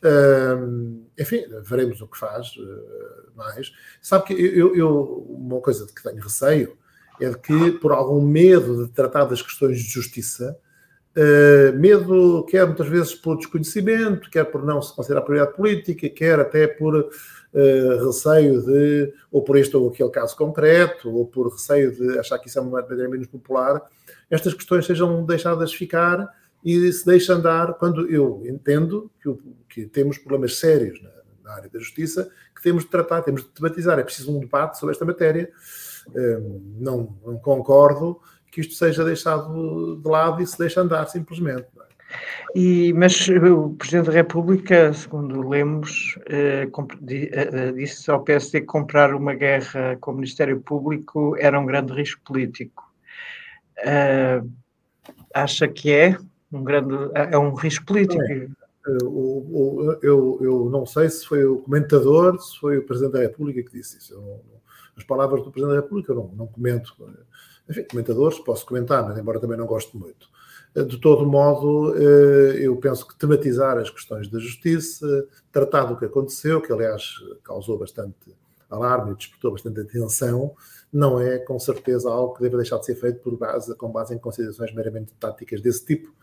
uh, 0.05 1.05
enfim, 1.19 1.43
veremos 1.61 1.99
o 2.01 2.07
que 2.07 2.17
faz 2.17 2.55
uh, 2.55 3.31
mais. 3.35 3.73
Sabe 4.01 4.27
que 4.27 4.33
eu, 4.33 4.73
eu, 4.73 5.25
uma 5.29 5.59
coisa 5.59 5.85
de 5.85 5.93
que 5.93 6.01
tenho 6.01 6.21
receio 6.21 6.77
é 7.19 7.29
de 7.29 7.37
que, 7.37 7.71
por 7.73 7.91
algum 7.91 8.21
medo 8.21 8.85
de 8.85 8.91
tratar 8.93 9.25
das 9.25 9.41
questões 9.41 9.79
de 9.79 9.89
justiça, 9.89 10.57
Uh, 11.19 11.77
medo, 11.77 12.45
quer 12.45 12.65
muitas 12.65 12.87
vezes 12.87 13.13
por 13.13 13.35
desconhecimento, 13.35 14.29
quer 14.29 14.45
por 14.45 14.63
não 14.63 14.81
se 14.81 14.95
considerar 14.95 15.21
prioridade 15.23 15.53
política, 15.53 16.07
quer 16.07 16.39
até 16.39 16.65
por 16.65 16.95
uh, 16.95 18.05
receio 18.05 18.61
de, 18.61 19.13
ou 19.29 19.43
por 19.43 19.57
este 19.57 19.75
ou 19.75 19.89
aquele 19.89 20.11
caso 20.11 20.37
concreto, 20.37 21.13
ou 21.13 21.25
por 21.25 21.51
receio 21.51 21.91
de 21.93 22.17
achar 22.19 22.39
que 22.39 22.47
isso 22.47 22.57
é 22.57 22.61
uma 22.61 22.79
matéria 22.79 23.09
menos 23.09 23.27
popular, 23.27 23.81
estas 24.31 24.53
questões 24.53 24.85
sejam 24.85 25.25
deixadas 25.25 25.73
ficar 25.73 26.25
e 26.63 26.89
se 26.89 27.05
deixem 27.05 27.35
andar 27.35 27.73
quando 27.73 28.09
eu 28.09 28.41
entendo 28.45 29.11
que, 29.21 29.37
que 29.67 29.85
temos 29.87 30.17
problemas 30.17 30.57
sérios 30.57 31.01
na, 31.01 31.09
na, 31.43 31.55
área 31.55 31.69
da 31.69 31.79
justiça 31.79 32.29
que 32.55 32.61
temos 32.63 32.85
de 32.85 32.89
tratar, 32.89 33.23
temos 33.23 33.43
de 33.43 33.49
debatizar. 33.53 33.99
É 33.99 34.03
preciso 34.03 34.33
um 34.33 34.39
debate 34.39 34.79
sobre 34.79 34.93
esta 34.93 35.03
matéria. 35.03 35.51
Uh, 36.07 36.61
não, 36.79 37.17
não 37.25 37.37
concordo 37.37 38.21
que 38.51 38.61
isto 38.61 38.73
seja 38.73 39.03
deixado 39.03 39.97
de 40.01 40.09
lado 40.09 40.41
e 40.41 40.47
se 40.47 40.57
deixe 40.57 40.79
andar 40.79 41.07
simplesmente. 41.07 41.67
É? 41.81 41.89
E, 42.55 42.91
mas 42.93 43.27
o 43.29 43.75
Presidente 43.75 44.07
da 44.07 44.11
República, 44.11 44.91
segundo 44.93 45.47
lemos, 45.47 46.17
eh, 46.27 46.67
eh, 46.67 47.29
eh, 47.31 47.71
disse 47.73 48.09
ao 48.09 48.23
PSD 48.23 48.61
que 48.61 48.65
comprar 48.65 49.13
uma 49.13 49.35
guerra 49.35 49.97
com 50.01 50.11
o 50.11 50.15
Ministério 50.15 50.59
Público 50.59 51.35
era 51.37 51.59
um 51.59 51.65
grande 51.65 51.93
risco 51.93 52.21
político. 52.23 52.91
acha 55.33 55.67
que 55.67 55.91
é 55.91 56.17
um 56.51 56.63
grande 56.63 56.95
é 57.13 57.37
um 57.37 57.53
risco 57.53 57.85
político? 57.85 58.23
É. 58.23 58.47
Eu, 58.87 59.99
eu, 60.01 60.39
eu, 60.41 60.69
não 60.71 60.83
sei 60.85 61.09
se 61.09 61.27
foi 61.27 61.45
o 61.45 61.59
comentador, 61.59 62.39
se 62.41 62.57
foi 62.59 62.79
o 62.79 62.85
Presidente 62.85 63.13
da 63.13 63.19
República 63.19 63.61
que 63.61 63.77
disse 63.77 63.99
isso. 63.99 64.15
Não, 64.15 64.41
as 64.97 65.03
palavras 65.03 65.43
do 65.43 65.51
Presidente 65.51 65.75
da 65.75 65.81
República 65.81 66.11
eu 66.11 66.15
não, 66.15 66.27
não 66.29 66.47
comento 66.47 66.95
enfim, 67.69 67.83
comentadores, 67.89 68.39
posso 68.39 68.65
comentar, 68.65 69.07
mas 69.07 69.17
embora 69.17 69.39
também 69.39 69.57
não 69.57 69.65
goste 69.65 69.95
muito. 69.95 70.27
De 70.75 70.99
todo 70.99 71.25
modo, 71.25 71.95
eu 71.95 72.75
penso 72.77 73.07
que 73.07 73.17
tematizar 73.17 73.77
as 73.77 73.89
questões 73.89 74.29
da 74.29 74.39
justiça, 74.39 75.27
tratar 75.51 75.85
do 75.85 75.97
que 75.97 76.05
aconteceu, 76.05 76.61
que 76.61 76.71
aliás 76.71 77.15
causou 77.43 77.77
bastante 77.77 78.35
alarme 78.69 79.13
e 79.13 79.15
despertou 79.15 79.51
bastante 79.51 79.79
atenção, 79.81 80.53
não 80.93 81.19
é 81.19 81.39
com 81.39 81.57
certeza 81.57 82.09
algo 82.09 82.35
que 82.35 82.41
deva 82.41 82.57
deixar 82.57 82.77
de 82.77 82.85
ser 82.85 82.95
feito 82.95 83.19
por 83.19 83.35
base, 83.35 83.75
com 83.75 83.91
base 83.91 84.13
em 84.13 84.19
considerações 84.19 84.73
meramente 84.73 85.11
táticas 85.19 85.59
desse 85.61 85.85
tipo. 85.85 86.13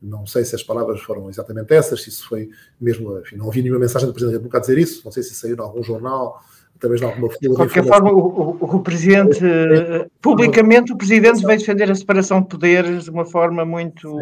Não 0.00 0.24
sei 0.24 0.44
se 0.44 0.54
as 0.54 0.62
palavras 0.62 1.00
foram 1.00 1.28
exatamente 1.28 1.72
essas, 1.74 2.02
se 2.02 2.08
isso 2.08 2.28
foi 2.28 2.50
mesmo, 2.80 3.18
enfim, 3.18 3.36
não 3.36 3.46
ouvi 3.46 3.60
nenhuma 3.60 3.80
mensagem 3.80 4.06
do 4.06 4.12
Presidente 4.12 4.34
da 4.34 4.38
República 4.38 4.60
dizer 4.60 4.78
isso, 4.78 5.02
não 5.04 5.10
sei 5.10 5.22
se 5.22 5.34
saiu 5.34 5.56
em 5.56 5.60
algum 5.60 5.82
jornal, 5.82 6.40
talvez 6.78 7.02
em 7.02 7.04
alguma 7.04 7.28
De 7.28 7.48
qualquer 7.48 7.84
forma, 7.84 8.12
o, 8.12 8.56
o, 8.60 8.76
o 8.76 8.82
Presidente, 8.82 9.44
é, 9.44 10.08
publicamente, 10.20 10.92
o 10.92 10.96
Presidente 10.96 11.44
veio 11.44 11.58
defender 11.58 11.90
a 11.90 11.94
separação 11.94 12.40
de 12.40 12.48
poderes 12.48 13.04
de 13.04 13.10
uma 13.10 13.24
forma 13.24 13.64
muito. 13.64 14.18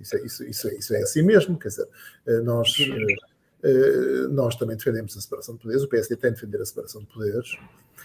Isso, 0.00 0.16
isso, 0.24 0.44
isso, 0.44 0.68
isso, 0.68 0.94
é 0.94 1.02
assim 1.02 1.22
mesmo, 1.22 1.58
quer 1.58 1.68
dizer, 1.68 1.88
eh, 2.26 2.40
nós. 2.40 2.74
Eh, 3.62 4.28
nós 4.28 4.56
também 4.56 4.76
defendemos 4.76 5.16
a 5.16 5.20
separação 5.22 5.54
de 5.54 5.62
poderes, 5.62 5.82
o 5.82 5.88
PSD 5.88 6.16
tem 6.16 6.30
de 6.30 6.34
defender 6.36 6.60
a 6.60 6.66
separação 6.66 7.00
de 7.00 7.06
poderes, 7.06 7.56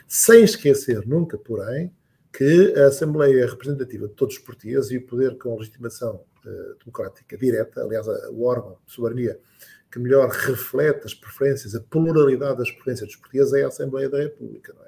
sem 0.07 0.41
esquecer 0.41 1.05
nunca, 1.05 1.37
porém, 1.37 1.91
que 2.31 2.73
a 2.77 2.87
Assembleia 2.87 3.43
é 3.43 3.45
representativa 3.45 4.07
de 4.07 4.13
todos 4.13 4.37
os 4.37 4.41
portugueses 4.41 4.89
e 4.91 4.97
o 4.97 5.01
poder 5.05 5.37
com 5.37 5.57
legitimação 5.57 6.21
democrática 6.79 7.37
direta, 7.37 7.81
aliás, 7.83 8.07
o 8.07 8.43
órgão 8.43 8.77
de 8.85 8.93
soberania 8.93 9.37
que 9.91 9.99
melhor 9.99 10.29
reflete 10.29 11.05
as 11.05 11.13
preferências, 11.13 11.75
a 11.75 11.79
pluralidade 11.79 12.57
das 12.57 12.71
preferências 12.71 13.09
dos 13.09 13.15
portugueses 13.17 13.53
é 13.53 13.63
a 13.63 13.67
Assembleia 13.67 14.09
da 14.09 14.19
República. 14.19 14.73
Não 14.73 14.83
é? 14.83 14.87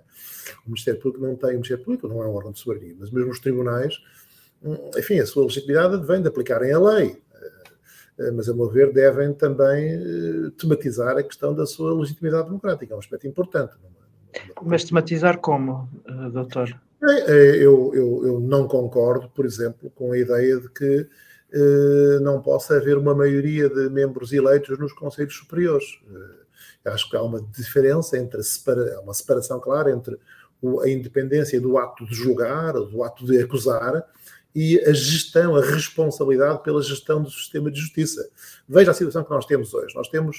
O 0.65 0.69
Ministério 0.69 0.99
Público 0.99 1.25
não 1.25 1.35
tem, 1.35 1.49
o 1.51 1.53
Ministério 1.53 1.83
Público 1.83 2.07
não 2.07 2.23
é 2.23 2.27
um 2.27 2.35
órgão 2.35 2.51
de 2.51 2.59
soberania, 2.59 2.95
mas 2.99 3.09
mesmo 3.09 3.31
os 3.31 3.39
tribunais, 3.39 3.95
hum, 4.63 4.91
enfim, 4.97 5.19
a 5.19 5.25
sua 5.25 5.43
legitimidade 5.43 6.05
vem 6.05 6.21
de 6.21 6.27
aplicarem 6.27 6.71
a 6.71 6.79
lei. 6.79 7.21
Eh, 8.19 8.31
mas, 8.31 8.47
a 8.49 8.53
meu 8.53 8.69
ver, 8.69 8.91
devem 8.93 9.33
também 9.33 9.93
eh, 9.93 10.51
tematizar 10.57 11.17
a 11.17 11.23
questão 11.23 11.53
da 11.53 11.65
sua 11.65 11.93
legitimidade 11.93 12.45
democrática. 12.45 12.93
É 12.93 12.95
um 12.95 12.99
aspecto 12.99 13.27
importante. 13.27 13.73
É? 14.33 14.39
Mas 14.61 14.83
tematizar 14.83 15.39
como, 15.39 15.89
eh, 16.05 16.29
doutor? 16.29 16.79
Eu, 17.01 17.91
eu, 17.95 18.25
eu 18.27 18.39
não 18.39 18.67
concordo, 18.67 19.27
por 19.29 19.43
exemplo, 19.43 19.89
com 19.95 20.11
a 20.11 20.17
ideia 20.17 20.59
de 20.59 20.69
que 20.69 21.07
não 22.21 22.41
possa 22.41 22.77
haver 22.77 22.97
uma 22.97 23.13
maioria 23.13 23.69
de 23.69 23.89
membros 23.89 24.31
eleitos 24.31 24.77
nos 24.79 24.93
Conselhos 24.93 25.35
Superiores. 25.35 25.99
acho 26.85 27.09
que 27.09 27.17
há 27.17 27.21
uma 27.21 27.41
diferença 27.41 28.17
entre 28.17 28.41
separa, 28.43 28.99
uma 29.01 29.13
separação 29.13 29.59
clara 29.59 29.91
entre 29.91 30.17
a 30.83 30.89
independência 30.89 31.59
do 31.59 31.77
ato 31.77 32.05
de 32.05 32.13
julgar, 32.13 32.73
do 32.73 33.03
ato 33.03 33.25
de 33.25 33.39
acusar, 33.39 34.05
e 34.53 34.79
a 34.81 34.91
gestão, 34.91 35.55
a 35.55 35.61
responsabilidade 35.61 36.61
pela 36.63 36.81
gestão 36.81 37.23
do 37.23 37.29
sistema 37.29 37.71
de 37.71 37.79
justiça. 37.79 38.29
Veja 38.67 38.91
a 38.91 38.93
situação 38.93 39.23
que 39.23 39.29
nós 39.29 39.45
temos 39.45 39.73
hoje. 39.73 39.95
Nós 39.95 40.09
temos 40.09 40.37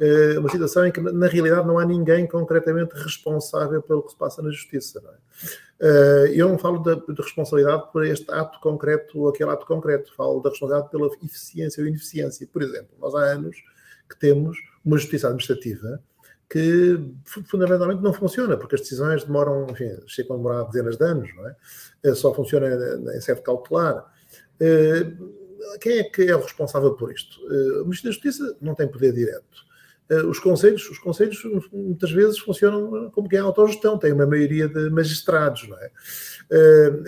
uh, 0.00 0.40
uma 0.40 0.48
situação 0.48 0.86
em 0.86 0.92
que, 0.92 1.00
na 1.00 1.26
realidade, 1.26 1.66
não 1.66 1.78
há 1.78 1.84
ninguém 1.84 2.26
concretamente 2.26 2.94
responsável 2.94 3.82
pelo 3.82 4.02
que 4.02 4.12
se 4.12 4.16
passa 4.16 4.42
na 4.42 4.50
justiça. 4.50 5.02
É? 5.06 5.48
Uh, 5.82 6.26
eu 6.32 6.48
não 6.48 6.58
falo 6.58 6.78
de, 6.78 6.94
de, 7.14 7.20
responsabilidade 7.20 7.90
por 7.92 8.06
este 8.06 8.30
ato 8.30 8.60
concreto 8.60 9.18
ou 9.18 9.28
aquele 9.28 9.50
ato 9.50 9.66
concreto, 9.66 10.14
falo 10.14 10.40
da 10.40 10.50
responsabilidade 10.50 10.90
pela 10.90 11.06
eficiência 11.22 11.82
ou 11.82 11.88
ineficiência. 11.88 12.48
Por 12.50 12.62
exemplo, 12.62 12.96
nós 13.00 13.14
há 13.14 13.20
anos 13.20 13.56
que 14.08 14.18
temos 14.18 14.56
uma 14.84 14.96
justiça 14.96 15.26
administrativa 15.26 16.00
que 16.52 17.00
fundamentalmente 17.46 18.02
não 18.02 18.12
funciona, 18.12 18.58
porque 18.58 18.74
as 18.74 18.82
decisões 18.82 19.24
demoram, 19.24 19.66
enfim, 19.70 19.96
chegam 20.06 20.34
a 20.34 20.36
demorar 20.36 20.62
dezenas 20.64 20.98
de 20.98 21.04
anos, 21.04 21.34
não 21.34 21.48
é? 21.48 21.56
Eh, 22.04 22.14
só 22.14 22.34
funciona 22.34 22.68
em 23.16 23.20
sede 23.22 23.40
cautelar. 23.40 24.04
Eh, 24.60 25.12
quem 25.80 26.00
é 26.00 26.04
que 26.04 26.22
é 26.24 26.36
o 26.36 26.42
responsável 26.42 26.92
por 26.92 27.10
isto? 27.10 27.40
Eh, 27.50 27.80
o 27.80 27.84
Ministro 27.84 28.10
da 28.10 28.12
Justiça 28.12 28.56
não 28.60 28.74
tem 28.74 28.86
poder 28.86 29.14
direto. 29.14 29.71
Os 30.28 30.38
conselhos, 30.38 30.88
os 30.90 30.98
conselhos 30.98 31.42
muitas 31.72 32.10
vezes 32.10 32.38
funcionam 32.38 33.10
como 33.10 33.28
quem 33.28 33.38
é 33.38 33.42
autogestão, 33.42 33.98
tem 33.98 34.12
uma 34.12 34.26
maioria 34.26 34.68
de 34.68 34.90
magistrados, 34.90 35.68
não 35.68 35.78
é? 35.78 35.90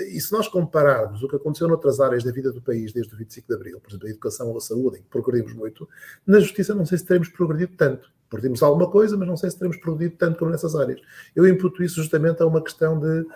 E 0.09 0.21
se 0.21 0.33
nós 0.33 0.49
compararmos 0.49 1.23
o 1.23 1.29
que 1.29 1.37
aconteceu 1.37 1.69
noutras 1.69 2.01
áreas 2.01 2.25
da 2.25 2.33
vida 2.33 2.53
do 2.53 2.63
país 2.63 2.93
desde 2.93 3.15
o 3.15 3.17
25 3.17 3.49
de 3.49 3.55
Abril, 3.55 3.81
por 3.81 3.91
exemplo, 3.91 4.07
a 4.07 4.11
educação 4.11 4.49
ou 4.49 4.57
a 4.57 4.61
saúde, 4.61 4.99
em 4.99 5.03
que 5.03 5.09
progredimos 5.09 5.55
muito, 5.55 5.89
na 6.27 6.41
justiça 6.41 6.75
não 6.75 6.87
sei 6.87 6.99
se 6.99 7.05
teremos 7.05 7.29
progredido 7.29 7.73
tanto. 7.77 8.11
Perdemos 8.31 8.63
alguma 8.63 8.91
coisa, 8.91 9.17
mas 9.17 9.29
não 9.29 9.37
sei 9.37 9.51
se 9.51 9.59
teremos 9.59 9.77
progredido 9.77 10.17
tanto 10.17 10.39
como 10.39 10.51
nessas 10.51 10.75
áreas. 10.75 11.01
Eu 11.37 11.47
imputo 11.47 11.83
isso 11.83 11.97
justamente 11.97 12.43
a 12.43 12.47
uma 12.47 12.63
questão 12.63 12.99
de, 12.99 13.27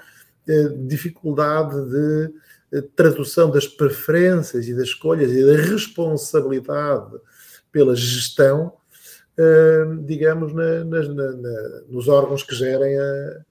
de 0.46 0.86
dificuldade 0.86 1.76
de, 1.90 2.32
tradução 2.94 3.50
das 3.50 3.66
preferências 3.66 4.68
e 4.68 4.74
das 4.74 4.88
escolhas 4.88 5.32
e 5.32 5.44
da 5.44 5.56
responsabilidade 5.56 7.16
pela 7.72 7.94
gestão, 7.96 8.72
digamos, 10.04 10.52
na, 10.52 10.84
na, 10.84 11.02
na, 11.02 11.80
nos 11.88 12.08
órgãos 12.08 12.42
que 12.42 12.54
gerem 12.54 12.98
a, 12.98 13.44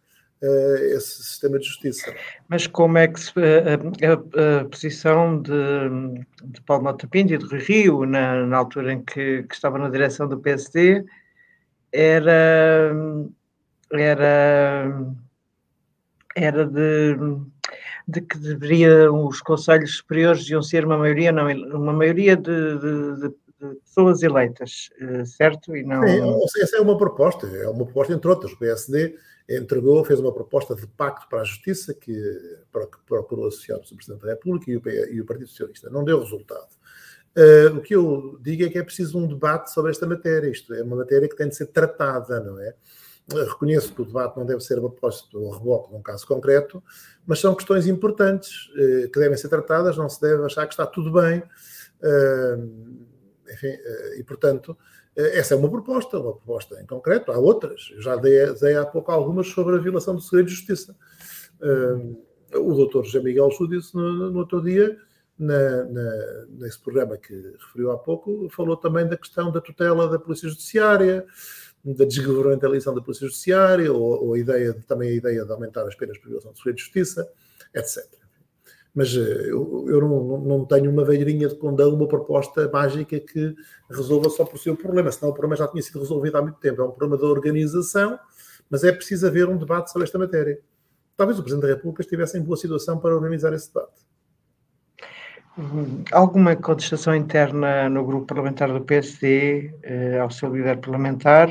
esse 0.96 1.24
sistema 1.24 1.58
de 1.58 1.66
justiça. 1.66 2.14
Mas 2.48 2.68
como 2.68 2.98
é 2.98 3.08
que 3.08 3.20
se, 3.20 3.32
a, 3.40 4.12
a, 4.12 4.62
a, 4.62 4.66
posição 4.66 5.42
de, 5.42 5.52
de 6.44 6.62
Paulo 6.62 6.84
Mota 6.84 7.08
e 7.12 7.24
de 7.24 7.58
Rio, 7.58 8.06
na, 8.06 8.46
na 8.46 8.58
altura 8.58 8.94
em 8.94 9.02
que, 9.04 9.44
que, 9.44 9.56
estava 9.56 9.80
na 9.80 9.90
direção 9.90 10.28
do 10.28 10.40
PSD, 10.40 11.04
era, 11.92 12.94
era, 13.92 15.14
era 16.36 16.66
de, 16.66 17.16
de 18.08 18.22
que 18.22 18.38
deveria, 18.38 19.12
os 19.12 19.42
conselhos 19.42 19.98
superiores 19.98 20.48
iam 20.50 20.62
ser 20.62 20.86
uma 20.86 20.98
maioria, 20.98 21.32
não, 21.32 21.48
uma 21.48 21.94
maioria 21.94 22.36
de, 22.36 22.78
de, 22.78 23.22
de 23.22 23.36
pessoas 23.84 24.22
eleitas, 24.22 24.90
eh, 25.00 25.26
certo? 25.26 25.76
E 25.76 25.84
não... 25.84 26.02
Sim, 26.48 26.62
essa 26.62 26.78
é 26.78 26.82
uma 26.82 26.98
proposta, 26.98 27.48
é 27.48 27.68
uma 27.68 27.86
proposta 27.86 28.14
entre 28.14 28.30
outras. 28.30 28.54
O 28.54 28.60
PSD 28.60 29.18
entregou, 29.50 30.04
fez 30.04 30.20
uma 30.20 30.34
proposta 30.34 30.76
de 30.76 30.86
pacto 30.86 31.28
para 31.30 31.42
a 31.42 31.44
justiça 31.44 31.94
que, 31.94 32.14
procurou 33.06 33.48
associar 33.48 33.80
o 33.80 33.96
Presidente 33.96 34.22
da 34.22 34.30
República 34.30 34.72
e 34.72 35.22
o, 35.22 35.26
Partido 35.26 35.48
Socialista. 35.48 35.90
Não 35.90 36.04
deu 36.04 36.20
resultado. 36.20 36.68
Uh, 37.38 37.78
o 37.78 37.82
que 37.82 37.96
eu 37.96 38.38
digo 38.42 38.64
é 38.64 38.70
que 38.70 38.80
é 38.80 38.84
preciso 38.84 39.18
um 39.18 39.28
debate 39.28 39.72
sobre 39.72 39.92
esta 39.92 40.08
matéria. 40.08 40.50
Isto 40.50 40.74
é 40.74 40.84
uma 40.84 40.98
matéria 40.98 41.30
que 41.30 41.36
tem 41.36 41.48
de 41.48 41.56
ser 41.56 41.68
tratada, 41.68 42.40
não 42.40 42.60
é? 42.60 42.74
Reconheço 43.30 43.94
que 43.94 44.02
o 44.02 44.06
debate 44.06 44.38
não 44.38 44.46
deve 44.46 44.62
ser 44.62 44.78
a 44.78 44.82
propósito 44.82 45.40
ou 45.40 45.52
reboque 45.52 45.90
de 45.90 45.96
um 45.98 46.02
caso 46.02 46.26
concreto, 46.26 46.82
mas 47.26 47.40
são 47.40 47.54
questões 47.54 47.86
importantes 47.86 48.70
uh, 48.70 49.10
que 49.10 49.20
devem 49.20 49.38
ser 49.38 49.50
tratadas. 49.50 49.98
Não 49.98 50.10
se 50.10 50.20
deve 50.20 50.44
achar 50.44 50.66
que 50.66 50.74
está 50.74 50.86
tudo 50.86 51.12
bem. 51.12 51.44
Enfim, 53.52 53.76
e 54.18 54.24
portanto, 54.24 54.78
essa 55.16 55.54
é 55.54 55.58
uma 55.58 55.70
proposta, 55.70 56.20
uma 56.20 56.34
proposta 56.34 56.82
em 56.82 56.86
concreto. 56.86 57.32
Há 57.32 57.38
outras. 57.38 57.90
Eu 57.92 58.02
já 58.02 58.16
dei, 58.16 58.54
dei 58.54 58.76
há 58.76 58.86
pouco 58.86 59.12
algumas 59.12 59.48
sobre 59.48 59.76
a 59.76 59.80
violação 59.80 60.16
do 60.16 60.22
segredo 60.22 60.48
de 60.48 60.56
justiça. 60.56 60.96
o 62.54 62.74
doutor 62.74 63.06
José 63.06 63.20
Miguel 63.20 63.50
Chu 63.52 63.68
disse 63.68 63.96
no, 63.96 64.30
no 64.30 64.40
outro 64.40 64.62
dia 64.62 64.98
na, 65.38 65.84
na, 65.86 66.46
nesse 66.50 66.80
programa 66.80 67.18
que 67.18 67.34
referiu 67.34 67.92
há 67.92 67.98
pouco, 67.98 68.50
falou 68.50 68.76
também 68.76 69.08
da 69.08 69.16
questão 69.16 69.52
da 69.52 69.62
tutela 69.62 70.10
da 70.10 70.18
Polícia 70.18 70.50
Judiciária, 70.50 71.26
da 71.84 72.06
desgovernamentalização 72.06 72.96
da 72.96 73.02
Polícia 73.02 73.28
Judiciária, 73.28 73.94
ou, 73.94 74.26
ou 74.26 74.34
a 74.34 74.40
ideia, 74.40 74.74
também 74.88 75.10
a 75.10 75.14
ideia 75.14 75.46
de 75.46 75.52
aumentar 75.52 75.88
as 75.88 75.96
penas 75.96 76.18
por 76.18 76.28
violação 76.28 76.52
do 76.52 76.58
segredo 76.58 76.78
de 76.78 76.82
justiça, 76.84 77.30
etc. 77.74 78.04
Mas 78.94 79.16
eh, 79.16 79.50
eu, 79.50 79.86
eu 79.88 80.02
não, 80.02 80.38
não, 80.40 80.66
tenho 80.66 80.90
uma 80.92 81.06
velhinha 81.06 81.48
de 81.48 81.56
condão, 81.56 81.94
uma 81.94 82.08
proposta 82.08 82.70
mágica 82.72 83.20
que 83.20 83.56
resolva 83.90 84.30
só 84.30 84.44
por 84.46 84.58
si 84.58 84.70
o 84.70 84.76
problema, 84.76 85.12
senão 85.12 85.32
o 85.32 85.34
problema 85.34 85.56
já 85.56 85.68
tinha 85.68 85.82
sido 85.82 86.00
resolvido 86.00 86.38
há 86.38 86.42
muito 86.42 86.60
tempo. 86.60 86.82
É 86.82 86.86
um 86.86 86.92
problema 86.92 87.22
da 87.22 87.28
organização, 87.28 88.20
mas 88.70 88.84
é 88.84 88.92
preciso 88.92 89.28
haver 89.28 89.48
um 89.48 89.58
debate 89.58 89.92
sobre 89.92 90.06
esta 90.06 90.18
matéria. 90.18 90.60
Talvez 91.16 91.40
o 91.40 91.44
Presidente 91.44 91.68
da 91.68 91.76
República 91.76 92.02
estivesse 92.02 92.38
em 92.38 92.42
boa 92.42 92.58
situação 92.58 93.00
para 93.00 93.16
organizar 93.16 93.54
esse 93.54 93.68
debate. 93.74 94.08
Alguma 96.12 96.56
contestação 96.56 97.16
interna 97.16 97.90
no 97.90 98.06
grupo 98.06 98.28
parlamentar 98.28 98.72
do 98.72 98.82
PSD 98.82 99.74
eh, 99.82 100.20
ao 100.20 100.30
seu 100.30 100.56
líder 100.56 100.78
parlamentar, 100.78 101.50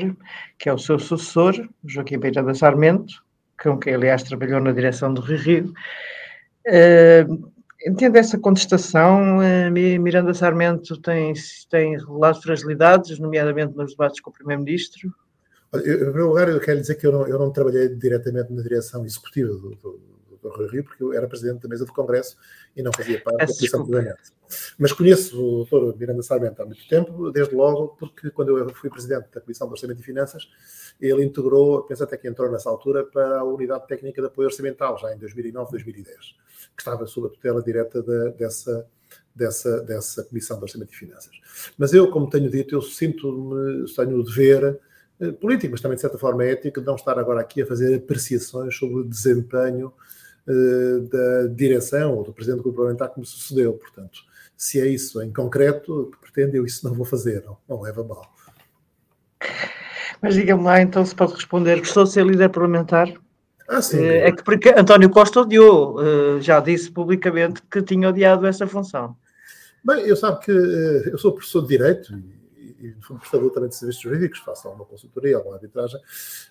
que 0.57 0.69
é 0.69 0.73
o 0.73 0.77
seu 0.77 0.97
sucessor, 0.97 1.67
Joaquim 1.83 2.17
Beirada 2.17 2.53
Sarmento, 2.53 3.21
com 3.61 3.77
quem, 3.77 3.95
aliás, 3.95 4.23
trabalhou 4.23 4.61
na 4.61 4.71
direção 4.71 5.13
do 5.13 5.19
Rio 5.19 5.37
Rio. 5.37 5.73
Eh, 6.69 7.25
entende 7.85 8.19
essa 8.19 8.37
contestação? 8.37 9.41
Eh, 9.41 9.69
Miranda 9.69 10.33
Sarmento 10.33 10.99
tem, 11.01 11.33
tem 11.69 11.97
revelado 11.97 12.41
fragilidades, 12.41 13.17
nomeadamente 13.19 13.75
nos 13.75 13.91
debates 13.91 14.19
com 14.19 14.29
o 14.29 14.33
Primeiro-Ministro? 14.33 15.09
Em 15.73 15.81
primeiro 15.81 16.27
lugar, 16.27 16.49
eu 16.49 16.59
quero 16.59 16.79
dizer 16.79 16.95
que 16.95 17.07
eu 17.07 17.11
não, 17.11 17.27
eu 17.27 17.39
não 17.39 17.51
trabalhei 17.51 17.89
diretamente 17.89 18.51
na 18.51 18.61
direção 18.61 19.05
executiva 19.05 19.49
do, 19.49 19.75
do, 19.75 20.16
do 20.47 20.53
Dr. 20.53 20.57
Rui 20.57 20.69
Rio, 20.69 20.83
porque 20.83 21.03
eu 21.03 21.13
era 21.13 21.27
presidente 21.27 21.61
da 21.61 21.69
mesa 21.69 21.85
do 21.85 21.93
Congresso 21.93 22.37
e 22.75 22.81
não 22.81 22.91
fazia 22.93 23.21
parte 23.21 23.37
da 23.37 23.53
Comissão 23.53 23.85
Permanente. 23.85 24.37
Mas 24.77 24.93
conheço 24.93 25.41
o 25.41 25.65
Dr. 25.65 25.97
Miranda 25.97 26.21
Sarmento 26.23 26.61
há 26.61 26.65
muito 26.65 26.87
tempo, 26.87 27.31
desde 27.31 27.53
logo, 27.53 27.89
porque 27.99 28.29
quando 28.29 28.57
eu 28.57 28.73
fui 28.73 28.89
presidente 28.89 29.27
da 29.33 29.41
Comissão 29.41 29.67
de 29.67 29.73
Orçamento 29.73 29.99
e 29.99 30.03
Finanças, 30.03 30.47
ele 30.99 31.23
integrou, 31.23 31.83
penso 31.83 32.03
até 32.03 32.17
que 32.17 32.27
entrou 32.27 32.49
nessa 32.51 32.69
altura, 32.69 33.03
para 33.03 33.39
a 33.39 33.43
Unidade 33.43 33.87
Técnica 33.87 34.21
de 34.21 34.27
Apoio 34.27 34.47
Orçamental, 34.47 34.97
já 34.97 35.13
em 35.13 35.17
2009, 35.17 35.71
2010, 35.71 36.17
que 36.75 36.81
estava 36.81 37.05
sob 37.05 37.27
a 37.27 37.29
tutela 37.29 37.61
direta 37.61 38.01
de, 38.01 38.31
dessa, 38.31 38.87
dessa, 39.35 39.81
dessa 39.81 40.23
Comissão 40.23 40.57
de 40.57 40.63
Orçamento 40.63 40.93
e 40.93 40.95
Finanças. 40.95 41.35
Mas 41.77 41.93
eu, 41.93 42.09
como 42.09 42.29
tenho 42.29 42.49
dito, 42.49 42.73
eu 42.73 42.81
sinto-me, 42.81 43.85
tenho 43.93 44.19
o 44.19 44.23
dever 44.23 44.79
eh, 45.19 45.31
político, 45.31 45.71
mas 45.71 45.81
também 45.81 45.95
de 45.95 46.01
certa 46.01 46.17
forma 46.17 46.45
ético, 46.45 46.79
de 46.79 46.85
não 46.85 46.95
estar 46.95 47.17
agora 47.17 47.41
aqui 47.41 47.61
a 47.61 47.65
fazer 47.65 47.95
apreciações 47.95 48.75
sobre 48.75 49.01
o 49.01 49.03
desempenho 49.03 49.91
da 50.47 51.47
direção 51.47 52.15
ou 52.15 52.23
do 52.23 52.33
presidente 52.33 52.57
do 52.57 52.63
grupo 52.63 52.77
parlamentar 52.77 53.09
como 53.09 53.25
sucedeu. 53.25 53.73
Portanto, 53.73 54.19
se 54.55 54.79
é 54.79 54.87
isso 54.87 55.21
em 55.21 55.31
concreto 55.31 56.11
que 56.11 56.31
pretende, 56.31 56.57
eu 56.57 56.65
isso 56.65 56.87
não 56.87 56.93
vou 56.93 57.05
fazer, 57.05 57.43
não, 57.45 57.57
não 57.67 57.81
leva 57.81 58.03
mal. 58.03 58.33
Mas 60.21 60.33
diga-me 60.33 60.63
lá 60.63 60.81
então 60.81 61.05
se 61.05 61.13
pode 61.13 61.33
responder, 61.33 61.79
gostou 61.79 62.03
de 62.05 62.11
ser 62.11 62.25
líder 62.25 62.49
parlamentar? 62.49 63.11
Ah, 63.67 63.81
sim. 63.81 63.99
Eh, 63.99 64.29
é 64.29 64.31
que 64.31 64.43
porque 64.43 64.69
António 64.69 65.09
Costa 65.09 65.41
odiou, 65.41 65.99
já 66.41 66.59
disse 66.59 66.89
publicamente 66.89 67.61
que 67.69 67.81
tinha 67.81 68.09
odiado 68.09 68.47
essa 68.47 68.65
função. 68.65 69.15
Bem, 69.83 70.05
eu 70.05 70.15
sabe 70.15 70.43
que 70.43 70.51
eu 70.51 71.17
sou 71.17 71.33
professor 71.33 71.61
de 71.61 71.67
Direito 71.67 72.13
e 72.79 72.95
fui 73.01 73.17
prestador 73.17 73.51
também 73.51 73.69
de 73.69 73.75
serviços 73.75 74.01
jurídicos, 74.01 74.39
faço 74.39 74.67
alguma 74.67 74.85
consultoria, 74.85 75.37
alguma 75.37 75.55
arbitragem, 75.55 75.99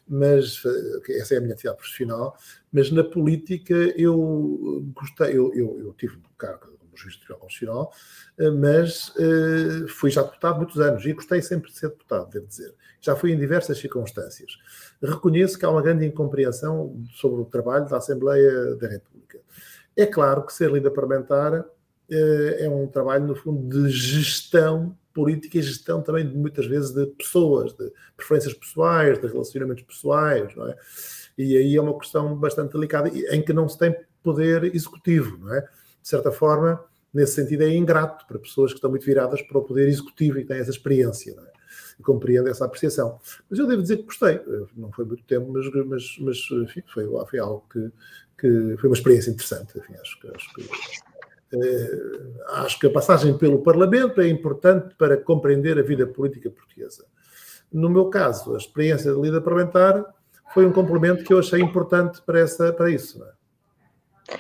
mas 0.08 0.62
eh, 0.64 1.18
essa 1.18 1.34
é 1.34 1.38
a 1.38 1.40
minha 1.40 1.54
atividade 1.54 1.78
profissional. 1.78 2.36
Mas 2.72 2.90
na 2.90 3.04
política 3.04 3.74
eu 3.96 4.84
gostei, 4.94 5.36
eu, 5.36 5.52
eu, 5.54 5.78
eu 5.78 5.92
tive 5.94 6.16
um 6.16 6.22
cargo 6.36 6.66
como 6.78 6.96
juiz 6.96 7.14
de 7.14 7.20
tribunal 7.20 7.40
constitucional, 7.40 7.92
eh, 8.38 8.50
mas 8.50 9.08
uh, 9.16 9.88
fui 9.88 10.10
já 10.10 10.22
deputado 10.22 10.56
muitos 10.56 10.80
anos 10.80 11.04
e 11.04 11.12
gostei 11.12 11.40
sempre 11.40 11.70
de 11.70 11.78
ser 11.78 11.88
deputado, 11.88 12.30
devo 12.30 12.46
dizer. 12.46 12.74
Já 13.00 13.14
fui 13.14 13.32
em 13.32 13.38
diversas 13.38 13.78
circunstâncias. 13.78 14.58
Reconheço 15.02 15.58
que 15.58 15.64
há 15.64 15.70
uma 15.70 15.82
grande 15.82 16.06
incompreensão 16.06 17.02
sobre 17.12 17.40
o 17.40 17.44
trabalho 17.44 17.88
da 17.88 17.98
Assembleia 17.98 18.74
da 18.76 18.88
República. 18.88 19.40
É 19.94 20.06
claro 20.06 20.44
que 20.44 20.52
ser 20.52 20.70
líder 20.70 20.90
parlamentar 20.90 21.64
é 22.08 22.68
um 22.68 22.86
trabalho, 22.86 23.26
no 23.26 23.34
fundo, 23.34 23.68
de 23.68 23.90
gestão 23.90 24.96
política 25.16 25.56
e 25.56 25.62
gestão 25.62 26.02
também, 26.02 26.26
muitas 26.26 26.66
vezes, 26.66 26.90
de 26.90 27.06
pessoas, 27.06 27.72
de 27.72 27.90
preferências 28.14 28.52
pessoais, 28.52 29.18
de 29.18 29.26
relacionamentos 29.26 29.82
pessoais, 29.82 30.54
não 30.54 30.68
é? 30.68 30.76
E 31.38 31.56
aí 31.56 31.74
é 31.74 31.80
uma 31.80 31.98
questão 31.98 32.36
bastante 32.36 32.74
delicada, 32.74 33.08
em 33.08 33.42
que 33.42 33.54
não 33.54 33.66
se 33.66 33.78
tem 33.78 33.96
poder 34.22 34.64
executivo, 34.76 35.38
não 35.38 35.54
é? 35.54 35.62
De 35.62 36.08
certa 36.08 36.30
forma, 36.30 36.84
nesse 37.14 37.32
sentido, 37.32 37.62
é 37.62 37.74
ingrato 37.74 38.26
para 38.26 38.38
pessoas 38.38 38.72
que 38.72 38.76
estão 38.76 38.90
muito 38.90 39.06
viradas 39.06 39.40
para 39.40 39.56
o 39.56 39.62
poder 39.62 39.88
executivo 39.88 40.38
e 40.38 40.44
têm 40.44 40.58
essa 40.58 40.70
experiência, 40.70 41.34
não 41.34 41.44
é? 41.44 41.52
E 41.98 42.02
compreendo 42.02 42.50
essa 42.50 42.66
apreciação. 42.66 43.18
Mas 43.48 43.58
eu 43.58 43.66
devo 43.66 43.80
dizer 43.80 43.96
que 43.96 44.02
gostei. 44.02 44.38
Não 44.76 44.92
foi 44.92 45.06
muito 45.06 45.24
tempo, 45.24 45.50
mas, 45.50 45.66
mas, 45.86 46.16
mas 46.20 46.38
enfim, 46.62 46.82
foi, 46.92 47.06
foi 47.26 47.38
algo 47.38 47.64
que, 47.72 47.90
que 48.38 48.76
foi 48.76 48.90
uma 48.90 48.96
experiência 48.96 49.30
interessante. 49.30 49.78
Enfim, 49.78 49.94
acho, 49.94 50.18
acho 50.34 50.54
que 50.54 50.68
acho 52.48 52.78
que 52.78 52.86
a 52.86 52.90
passagem 52.90 53.36
pelo 53.38 53.62
Parlamento 53.62 54.20
é 54.20 54.28
importante 54.28 54.94
para 54.96 55.16
compreender 55.16 55.78
a 55.78 55.82
vida 55.82 56.06
política 56.06 56.50
portuguesa. 56.50 57.04
No 57.72 57.88
meu 57.88 58.06
caso, 58.06 58.54
a 58.54 58.58
experiência 58.58 59.12
de 59.12 59.20
líder 59.20 59.40
parlamentar 59.40 60.04
foi 60.52 60.64
um 60.66 60.72
complemento 60.72 61.24
que 61.24 61.32
eu 61.32 61.38
achei 61.38 61.60
importante 61.60 62.22
para, 62.22 62.40
essa, 62.40 62.72
para 62.72 62.90
isso. 62.90 63.22
É? 63.22 64.34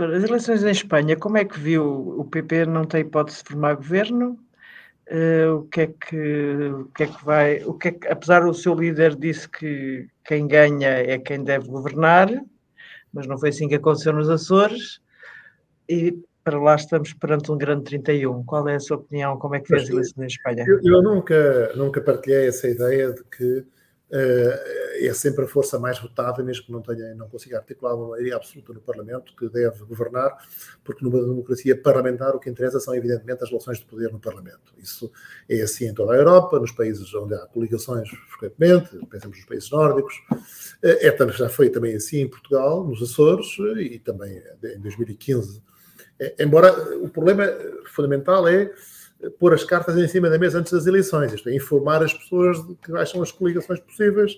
As 0.00 0.22
eleições 0.22 0.62
em 0.62 0.70
Espanha, 0.70 1.16
como 1.16 1.38
é 1.38 1.44
que 1.44 1.58
viu? 1.58 1.84
O 2.18 2.24
PP 2.24 2.66
não 2.66 2.84
tem 2.84 3.00
hipótese 3.00 3.42
de 3.42 3.48
formar 3.48 3.74
governo? 3.74 4.38
Uh, 5.10 5.56
o 5.56 5.62
que 5.64 5.80
é 5.80 5.86
que 5.86 6.68
o 6.68 6.84
que 6.94 7.02
é 7.04 7.06
que 7.06 7.24
vai 7.24 7.64
o 7.64 7.72
que 7.72 7.88
é 7.88 7.92
que, 7.92 8.08
apesar 8.08 8.40
do 8.40 8.52
seu 8.52 8.74
líder 8.74 9.16
disse 9.16 9.48
que 9.48 10.06
quem 10.22 10.46
ganha 10.46 10.90
é 10.90 11.16
quem 11.16 11.42
deve 11.42 11.66
governar 11.66 12.28
mas 13.10 13.26
não 13.26 13.38
foi 13.38 13.48
assim 13.48 13.66
que 13.66 13.76
aconteceu 13.76 14.12
nos 14.12 14.28
Açores 14.28 15.00
e 15.88 16.14
para 16.48 16.58
lá 16.58 16.74
estamos 16.76 17.12
perante 17.12 17.52
um 17.52 17.58
grande 17.58 17.84
31. 17.84 18.42
Qual 18.44 18.66
é 18.66 18.76
a 18.76 18.80
sua 18.80 18.96
opinião? 18.96 19.38
Como 19.38 19.54
é 19.54 19.60
que 19.60 19.74
as 19.74 19.86
eleições 19.86 20.18
em 20.18 20.26
Espanha? 20.26 20.64
Eu, 20.66 20.80
eu, 20.82 21.02
nunca, 21.02 21.72
nunca 21.76 22.00
partilhei 22.00 22.48
essa 22.48 22.66
ideia 22.66 23.12
de 23.12 23.22
que 23.24 23.58
uh, 23.58 25.06
é 25.06 25.12
sempre 25.12 25.44
a 25.44 25.46
força 25.46 25.78
mais 25.78 25.98
votada, 25.98 26.42
mesmo 26.42 26.64
que 26.64 26.72
não, 26.72 26.80
tenha, 26.80 27.14
não 27.14 27.28
consiga 27.28 27.58
articular 27.58 27.94
uma 27.94 28.08
maioria 28.08 28.36
absoluta 28.36 28.72
no 28.72 28.80
Parlamento, 28.80 29.36
que 29.36 29.46
deve 29.50 29.84
governar, 29.84 30.38
porque 30.82 31.04
numa 31.04 31.20
democracia 31.20 31.78
parlamentar 31.78 32.34
o 32.34 32.40
que 32.40 32.48
interessa 32.48 32.80
são, 32.80 32.94
evidentemente, 32.94 33.44
as 33.44 33.50
relações 33.50 33.78
de 33.78 33.84
poder 33.84 34.10
no 34.10 34.18
Parlamento. 34.18 34.72
Isso 34.78 35.12
é 35.50 35.60
assim 35.60 35.86
em 35.86 35.92
toda 35.92 36.14
a 36.14 36.16
Europa, 36.16 36.58
nos 36.58 36.72
países 36.72 37.12
onde 37.12 37.34
há 37.34 37.44
coligações 37.44 38.08
frequentemente, 38.30 38.96
pensamos 39.10 39.36
nos 39.36 39.46
países 39.46 39.70
nórdicos, 39.70 40.14
eh, 40.82 41.08
é, 41.08 41.32
já 41.32 41.50
foi 41.50 41.68
também 41.68 41.94
assim 41.94 42.20
em 42.20 42.28
Portugal, 42.28 42.84
nos 42.84 43.02
Açores, 43.02 43.54
e 43.78 43.98
também 43.98 44.42
em 44.64 44.80
2015 44.80 45.58
é, 45.58 45.67
embora 46.38 46.72
o 47.02 47.08
problema 47.08 47.46
fundamental 47.86 48.48
é 48.48 48.70
pôr 49.38 49.52
as 49.52 49.64
cartas 49.64 49.96
em 49.96 50.06
cima 50.06 50.30
da 50.30 50.38
mesa 50.38 50.58
antes 50.58 50.72
das 50.72 50.86
eleições, 50.86 51.32
isto 51.32 51.48
é, 51.48 51.54
informar 51.54 52.02
as 52.02 52.14
pessoas 52.14 52.64
de 52.66 52.74
quais 52.76 53.10
são 53.10 53.22
as 53.22 53.32
coligações 53.32 53.80
possíveis, 53.80 54.34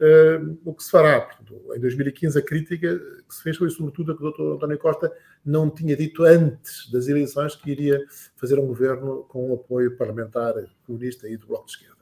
uh, 0.00 0.58
o 0.64 0.74
que 0.74 0.84
se 0.84 0.90
fará. 0.90 1.20
Portanto, 1.20 1.74
em 1.74 1.80
2015, 1.80 2.38
a 2.38 2.42
crítica 2.42 2.98
que 2.98 3.34
se 3.34 3.42
fez 3.42 3.56
foi 3.56 3.70
sobretudo 3.70 4.12
a 4.12 4.16
que 4.16 4.22
o 4.22 4.30
Dr. 4.30 4.56
António 4.56 4.78
Costa 4.78 5.12
não 5.44 5.70
tinha 5.70 5.96
dito 5.96 6.22
antes 6.24 6.90
das 6.90 7.08
eleições 7.08 7.54
que 7.54 7.70
iria 7.70 8.00
fazer 8.36 8.58
um 8.58 8.66
governo 8.66 9.24
com 9.28 9.50
o 9.50 9.54
apoio 9.54 9.96
parlamentar 9.96 10.54
comunista 10.86 11.28
e 11.28 11.36
do 11.36 11.46
Bloco 11.46 11.66
de 11.66 11.72
Esquerda. 11.72 11.96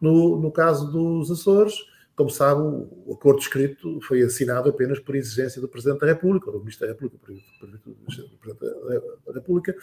No, 0.00 0.40
no 0.40 0.50
caso 0.50 0.90
dos 0.90 1.30
Açores, 1.30 1.74
como 2.18 2.30
sabe, 2.30 2.60
o 2.60 3.12
acordo 3.14 3.40
escrito 3.40 4.00
foi 4.00 4.22
assinado 4.22 4.68
apenas 4.68 4.98
por 4.98 5.14
exigência 5.14 5.60
do 5.60 5.68
Presidente 5.68 6.00
da 6.00 6.08
República, 6.08 6.46
ou 6.46 6.54
do 6.54 6.58
Ministro 6.58 6.84
da 6.84 6.92
República, 6.92 7.16
por, 7.16 7.32
do 7.32 7.96
Presidente 8.40 9.04
da 9.24 9.32
República, 9.32 9.76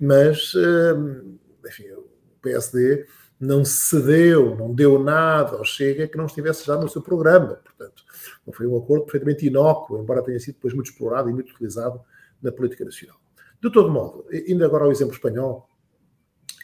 mas, 0.00 0.54
hum, 0.54 1.36
enfim, 1.66 1.90
o 1.90 2.08
PSD 2.40 3.06
não 3.38 3.66
cedeu, 3.66 4.56
não 4.56 4.74
deu 4.74 4.98
nada 4.98 5.58
ao 5.58 5.64
Chega 5.64 6.08
que 6.08 6.16
não 6.16 6.24
estivesse 6.24 6.64
já 6.64 6.74
no 6.74 6.88
seu 6.88 7.02
programa. 7.02 7.60
Portanto, 7.62 8.02
não 8.46 8.54
foi 8.54 8.66
um 8.66 8.78
acordo 8.78 9.04
perfeitamente 9.04 9.46
inócuo, 9.46 10.00
embora 10.00 10.22
tenha 10.22 10.40
sido 10.40 10.54
depois 10.54 10.72
muito 10.72 10.90
explorado 10.90 11.28
e 11.28 11.34
muito 11.34 11.52
utilizado 11.52 12.00
na 12.40 12.50
política 12.50 12.82
nacional. 12.86 13.18
De 13.62 13.70
todo 13.70 13.90
modo, 13.90 14.24
indo 14.32 14.64
agora 14.64 14.84
ao 14.84 14.90
exemplo 14.90 15.12
espanhol, 15.12 15.68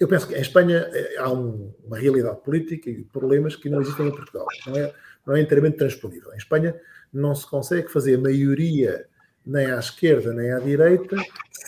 eu 0.01 0.09
penso 0.09 0.27
que 0.27 0.35
em 0.35 0.41
Espanha 0.41 0.89
eh, 0.95 1.17
há 1.19 1.31
um, 1.31 1.75
uma 1.85 1.99
realidade 1.99 2.41
política 2.41 2.89
e 2.89 3.05
problemas 3.05 3.55
que 3.55 3.69
não 3.69 3.83
existem 3.83 4.09
em 4.09 4.11
Portugal. 4.11 4.47
Não 4.67 4.75
é, 4.75 4.95
não 5.31 5.37
é 5.37 5.41
inteiramente 5.41 5.77
transponível. 5.77 6.33
Em 6.33 6.37
Espanha 6.37 6.75
não 7.13 7.35
se 7.37 7.47
consegue 7.47 7.89
fazer 7.89 8.19
maioria 8.19 9.07
nem 9.47 9.71
à 9.71 9.79
esquerda 9.79 10.33
nem 10.33 10.53
à 10.53 10.59
direita 10.59 11.17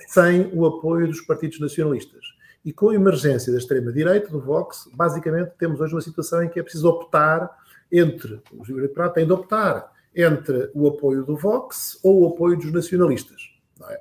sem 0.09 0.51
o 0.53 0.67
apoio 0.67 1.07
dos 1.07 1.21
partidos 1.21 1.61
nacionalistas. 1.61 2.25
E 2.65 2.73
com 2.73 2.91
a 2.91 2.95
emergência 2.95 3.53
da 3.53 3.59
extrema-direita, 3.59 4.29
do 4.29 4.41
Vox, 4.41 4.89
basicamente 4.95 5.53
temos 5.59 5.81
hoje 5.81 5.95
uma 5.95 6.01
situação 6.01 6.43
em 6.43 6.49
que 6.49 6.59
é 6.59 6.63
preciso 6.63 6.89
optar 6.89 7.51
entre, 7.91 8.41
os 8.53 8.69
liberais 8.69 9.13
têm 9.13 9.27
de 9.27 9.33
optar 9.33 9.93
entre 10.15 10.71
o 10.75 10.89
apoio 10.89 11.25
do 11.25 11.37
Vox 11.37 11.99
ou 12.03 12.23
o 12.23 12.35
apoio 12.35 12.57
dos 12.57 12.73
nacionalistas. 12.73 13.43
É? 13.89 14.01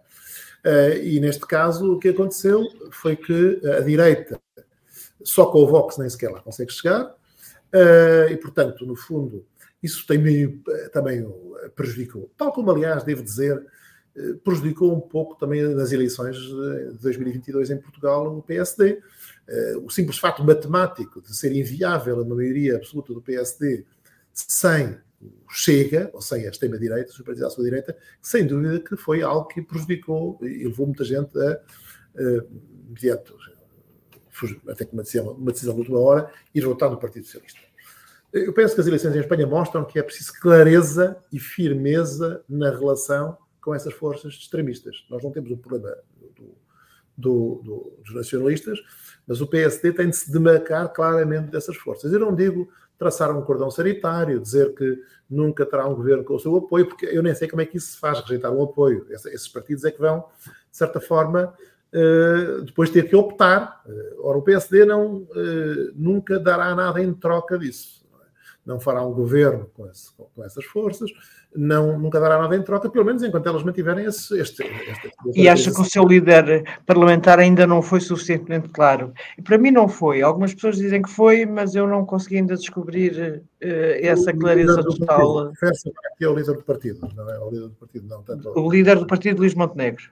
Uh, 0.63 1.03
e 1.03 1.19
neste 1.19 1.45
caso, 1.45 1.93
o 1.93 1.99
que 1.99 2.09
aconteceu 2.09 2.67
foi 2.91 3.15
que 3.15 3.61
a 3.77 3.81
direita, 3.81 4.39
só 5.23 5.45
com 5.47 5.59
o 5.59 5.67
Vox 5.67 5.97
nem 5.97 6.09
sequer 6.09 6.31
lá 6.31 6.39
consegue 6.39 6.71
chegar, 6.71 7.05
uh, 7.05 8.31
e 8.31 8.37
portanto, 8.37 8.85
no 8.85 8.95
fundo, 8.95 9.45
isso 9.81 10.05
também, 10.05 10.61
também 10.91 11.25
prejudicou. 11.75 12.31
Tal 12.37 12.51
como, 12.51 12.71
aliás, 12.71 13.03
devo 13.03 13.23
dizer, 13.23 13.65
eh, 14.15 14.33
prejudicou 14.43 14.95
um 14.95 15.01
pouco 15.01 15.35
também 15.35 15.63
nas 15.73 15.91
eleições 15.91 16.37
de 16.37 16.97
2022 17.01 17.71
em 17.71 17.77
Portugal 17.77 18.37
o 18.37 18.43
PSD. 18.43 19.01
O 19.83 19.89
simples 19.89 20.17
fato 20.17 20.43
matemático 20.45 21.21
de 21.21 21.35
ser 21.35 21.51
inviável 21.51 22.21
uma 22.21 22.35
maioria 22.35 22.77
absoluta 22.77 23.13
do 23.13 23.21
PSD 23.21 23.83
sem 24.33 24.97
Chega, 25.49 26.09
ou 26.13 26.21
sem 26.21 26.47
a 26.47 26.49
extrema-direita, 26.49 27.11
a 27.11 27.49
sua 27.49 27.63
direita, 27.63 27.95
sem 28.21 28.47
dúvida 28.47 28.79
que 28.79 28.95
foi 28.95 29.21
algo 29.21 29.47
que 29.47 29.61
prejudicou 29.61 30.39
e 30.41 30.63
levou 30.65 30.87
muita 30.87 31.03
gente 31.03 31.37
a, 31.37 31.59
mediante, 32.87 33.33
até 34.67 34.85
decisão, 34.85 35.33
uma 35.33 35.51
decisão 35.51 35.73
de 35.73 35.81
última 35.81 35.99
hora, 35.99 36.31
ir 36.55 36.61
votar 36.61 36.89
no 36.89 36.97
Partido 36.97 37.25
Socialista. 37.25 37.59
Eu 38.33 38.53
penso 38.53 38.75
que 38.75 38.81
as 38.81 38.87
eleições 38.87 39.15
em 39.15 39.19
Espanha 39.19 39.45
mostram 39.45 39.83
que 39.83 39.99
é 39.99 40.03
preciso 40.03 40.33
clareza 40.39 41.17
e 41.31 41.39
firmeza 41.39 42.43
na 42.47 42.69
relação 42.69 43.37
com 43.59 43.75
essas 43.75 43.93
forças 43.93 44.33
extremistas. 44.33 45.05
Nós 45.09 45.23
não 45.23 45.31
temos 45.31 45.51
o 45.51 45.57
problema 45.57 45.95
do, 46.35 46.55
do, 47.17 47.61
do, 47.63 47.97
dos 48.03 48.15
nacionalistas, 48.15 48.79
mas 49.27 49.41
o 49.41 49.47
PSD 49.47 49.91
tem 49.91 50.09
de 50.09 50.15
se 50.15 50.31
demarcar 50.31 50.91
claramente 50.93 51.51
dessas 51.51 51.75
forças. 51.75 52.11
Eu 52.11 52.19
não 52.19 52.33
digo 52.33 52.69
traçar 52.97 53.35
um 53.35 53.41
cordão 53.41 53.69
sanitário, 53.69 54.39
dizer 54.39 54.75
que 54.75 54.99
nunca 55.29 55.65
terá 55.65 55.87
um 55.87 55.95
governo 55.95 56.23
com 56.23 56.35
o 56.35 56.39
seu 56.39 56.55
apoio, 56.55 56.87
porque 56.87 57.05
eu 57.07 57.23
nem 57.23 57.33
sei 57.33 57.47
como 57.47 57.61
é 57.61 57.65
que 57.65 57.77
isso 57.77 57.93
se 57.93 57.97
faz, 57.99 58.19
rejeitar 58.21 58.51
um 58.51 58.63
apoio. 58.63 59.07
Esses 59.09 59.47
partidos 59.47 59.83
é 59.83 59.91
que 59.91 59.99
vão, 59.99 60.25
de 60.45 60.77
certa 60.77 61.01
forma, 61.01 61.53
eh, 61.91 62.61
depois 62.63 62.89
ter 62.89 63.09
que 63.09 63.15
optar. 63.15 63.81
Eh, 63.87 64.15
ora, 64.19 64.37
o 64.37 64.41
PSD 64.41 64.85
não, 64.85 65.27
eh, 65.35 65.91
nunca 65.95 66.39
dará 66.39 66.73
nada 66.75 67.01
em 67.01 67.13
troca 67.13 67.57
disso. 67.57 68.00
Não 68.65 68.79
fará 68.79 69.03
um 69.03 69.11
governo 69.11 69.69
com, 69.73 69.87
esse, 69.87 70.11
com 70.15 70.43
essas 70.43 70.63
forças, 70.65 71.09
não, 71.53 71.99
nunca 71.99 72.19
dará 72.19 72.39
nada 72.39 72.55
em 72.55 72.61
troca, 72.61 72.89
pelo 72.89 73.03
menos 73.03 73.23
enquanto 73.23 73.47
elas 73.47 73.63
mantiverem 73.63 74.05
esse, 74.05 74.39
este, 74.39 74.63
este, 74.63 75.11
E 75.35 75.49
acha 75.49 75.73
que 75.73 75.81
o 75.81 75.85
seu 75.85 76.05
líder 76.05 76.63
parlamentar 76.85 77.39
ainda 77.39 77.67
não 77.67 77.81
foi 77.81 77.99
suficientemente 77.99 78.69
claro? 78.69 79.13
E 79.37 79.41
para 79.41 79.57
mim 79.57 79.71
não 79.71 79.89
foi. 79.89 80.21
Algumas 80.21 80.53
pessoas 80.53 80.77
dizem 80.77 81.01
que 81.01 81.09
foi, 81.09 81.45
mas 81.45 81.75
eu 81.75 81.87
não 81.87 82.05
consegui 82.05 82.37
ainda 82.37 82.55
descobrir 82.55 83.43
uh, 83.61 83.65
essa 83.99 84.31
clareza 84.31 84.81
total. 84.83 85.47
Confesso 85.47 85.91
que 86.17 86.23
é 86.23 86.29
o 86.29 86.35
líder 86.35 86.55
do 86.55 86.63
partido, 86.63 87.09
não 87.15 87.29
é 87.29 87.39
o 87.39 87.49
líder 87.49 87.67
do 87.67 87.75
partido, 87.75 88.07
não. 88.07 88.23
Tanto... 88.23 88.57
O 88.57 88.71
líder 88.71 88.99
do 88.99 89.07
partido, 89.07 89.39
Luís 89.39 89.55
Montenegro. 89.55 90.03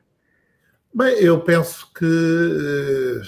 Bem, 0.93 1.13
eu 1.19 1.39
penso 1.39 1.88
que 1.93 2.03
uh, 2.03 3.21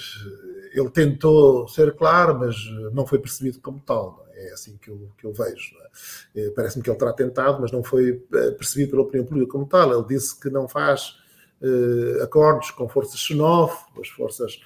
ele 0.74 0.90
tentou 0.90 1.68
ser 1.68 1.94
claro, 1.94 2.38
mas 2.38 2.56
não 2.92 3.06
foi 3.06 3.20
percebido 3.20 3.60
como 3.60 3.80
tal. 3.80 4.26
É 4.48 4.52
assim 4.52 4.76
que 4.76 4.90
eu, 4.90 5.10
que 5.18 5.26
eu 5.26 5.32
vejo. 5.32 5.74
É? 6.34 6.50
Parece-me 6.50 6.82
que 6.82 6.90
ele 6.90 6.98
terá 6.98 7.12
tentado, 7.12 7.60
mas 7.60 7.70
não 7.72 7.82
foi 7.82 8.22
eh, 8.34 8.50
percebido 8.52 8.90
pela 8.90 9.02
opinião 9.02 9.26
pública 9.26 9.52
como 9.52 9.66
tal. 9.66 9.92
Ele 9.92 10.06
disse 10.08 10.38
que 10.38 10.50
não 10.50 10.68
faz 10.68 11.16
uh, 11.60 12.22
acordos 12.22 12.70
com 12.70 12.88
forças 12.88 13.20
xenófobas, 13.20 14.08
forças 14.08 14.56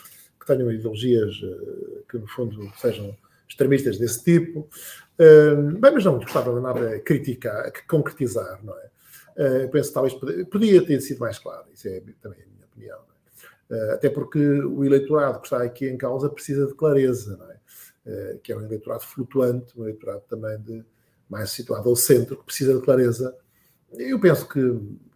que 0.40 0.46
tenham 0.46 0.70
ideologias 0.70 1.36
uh, 1.42 2.04
que, 2.08 2.18
no 2.18 2.26
fundo, 2.26 2.72
sejam 2.76 3.16
extremistas 3.48 3.98
desse 3.98 4.22
tipo. 4.22 4.68
Uh, 5.18 5.78
bem, 5.78 5.92
mas 5.92 6.04
não 6.04 6.18
gostava 6.18 6.54
de 6.54 6.60
nada 6.60 6.98
criticar, 7.00 7.72
concretizar, 7.86 8.60
não 8.64 8.74
é? 8.78 8.86
Uh, 9.36 9.70
penso 9.70 9.88
que 9.88 9.94
talvez 9.94 10.14
podia, 10.50 10.84
ter 10.84 11.00
sido 11.00 11.18
mais 11.18 11.38
claro. 11.38 11.66
Isso 11.72 11.88
é 11.88 12.02
também 12.22 12.38
a 12.40 12.46
minha 12.46 12.66
opinião. 12.66 12.98
É? 13.68 13.94
até 13.94 14.08
porque 14.08 14.38
o 14.38 14.84
eleitorado 14.84 15.40
que 15.40 15.46
está 15.46 15.60
aqui 15.60 15.88
em 15.88 15.96
causa 15.96 16.30
precisa 16.30 16.68
de 16.68 16.74
clareza, 16.74 17.36
não 17.36 17.50
é? 17.50 17.55
Eh, 18.06 18.38
que 18.40 18.52
é 18.52 18.56
um 18.56 18.62
eleitorado 18.62 19.02
flutuante, 19.02 19.76
um 19.76 19.82
eleitorado 19.82 20.22
também 20.28 20.56
de, 20.60 20.84
mais 21.28 21.50
situado 21.50 21.88
ao 21.88 21.96
centro, 21.96 22.36
que 22.36 22.44
precisa 22.44 22.72
de 22.72 22.80
clareza. 22.80 23.36
Eu 23.92 24.20
penso 24.20 24.48
que, 24.48 24.60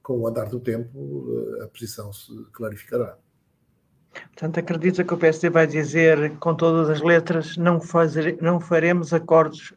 com 0.03 0.18
o 0.18 0.26
andar 0.26 0.48
do 0.48 0.59
tempo, 0.59 1.57
eh, 1.61 1.64
a 1.64 1.68
posição 1.68 2.12
se 2.12 2.33
clarificará. 2.53 3.16
Portanto, 4.12 4.59
acredita 4.59 5.05
que 5.05 5.14
o 5.14 5.16
PSD 5.16 5.50
vai 5.50 5.68
dizer 5.68 6.37
com 6.38 6.53
todas 6.53 6.90
as 6.90 7.00
letras 7.00 7.57
não, 7.57 7.81
fazer, 7.81 8.37
não 8.42 8.59
faremos 8.59 9.12
acordos 9.12 9.72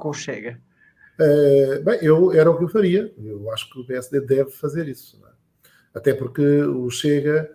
com 0.00 0.08
o 0.08 0.14
Chega? 0.14 0.58
Uh, 1.20 1.84
bem, 1.84 1.98
eu, 2.00 2.32
era 2.32 2.50
o 2.50 2.56
que 2.56 2.64
eu 2.64 2.68
faria. 2.68 3.12
Eu 3.18 3.52
acho 3.52 3.70
que 3.70 3.78
o 3.78 3.86
PSD 3.86 4.20
deve 4.22 4.50
fazer 4.52 4.88
isso. 4.88 5.20
É? 5.26 5.98
Até 5.98 6.14
porque 6.14 6.62
o 6.62 6.88
Chega 6.88 7.54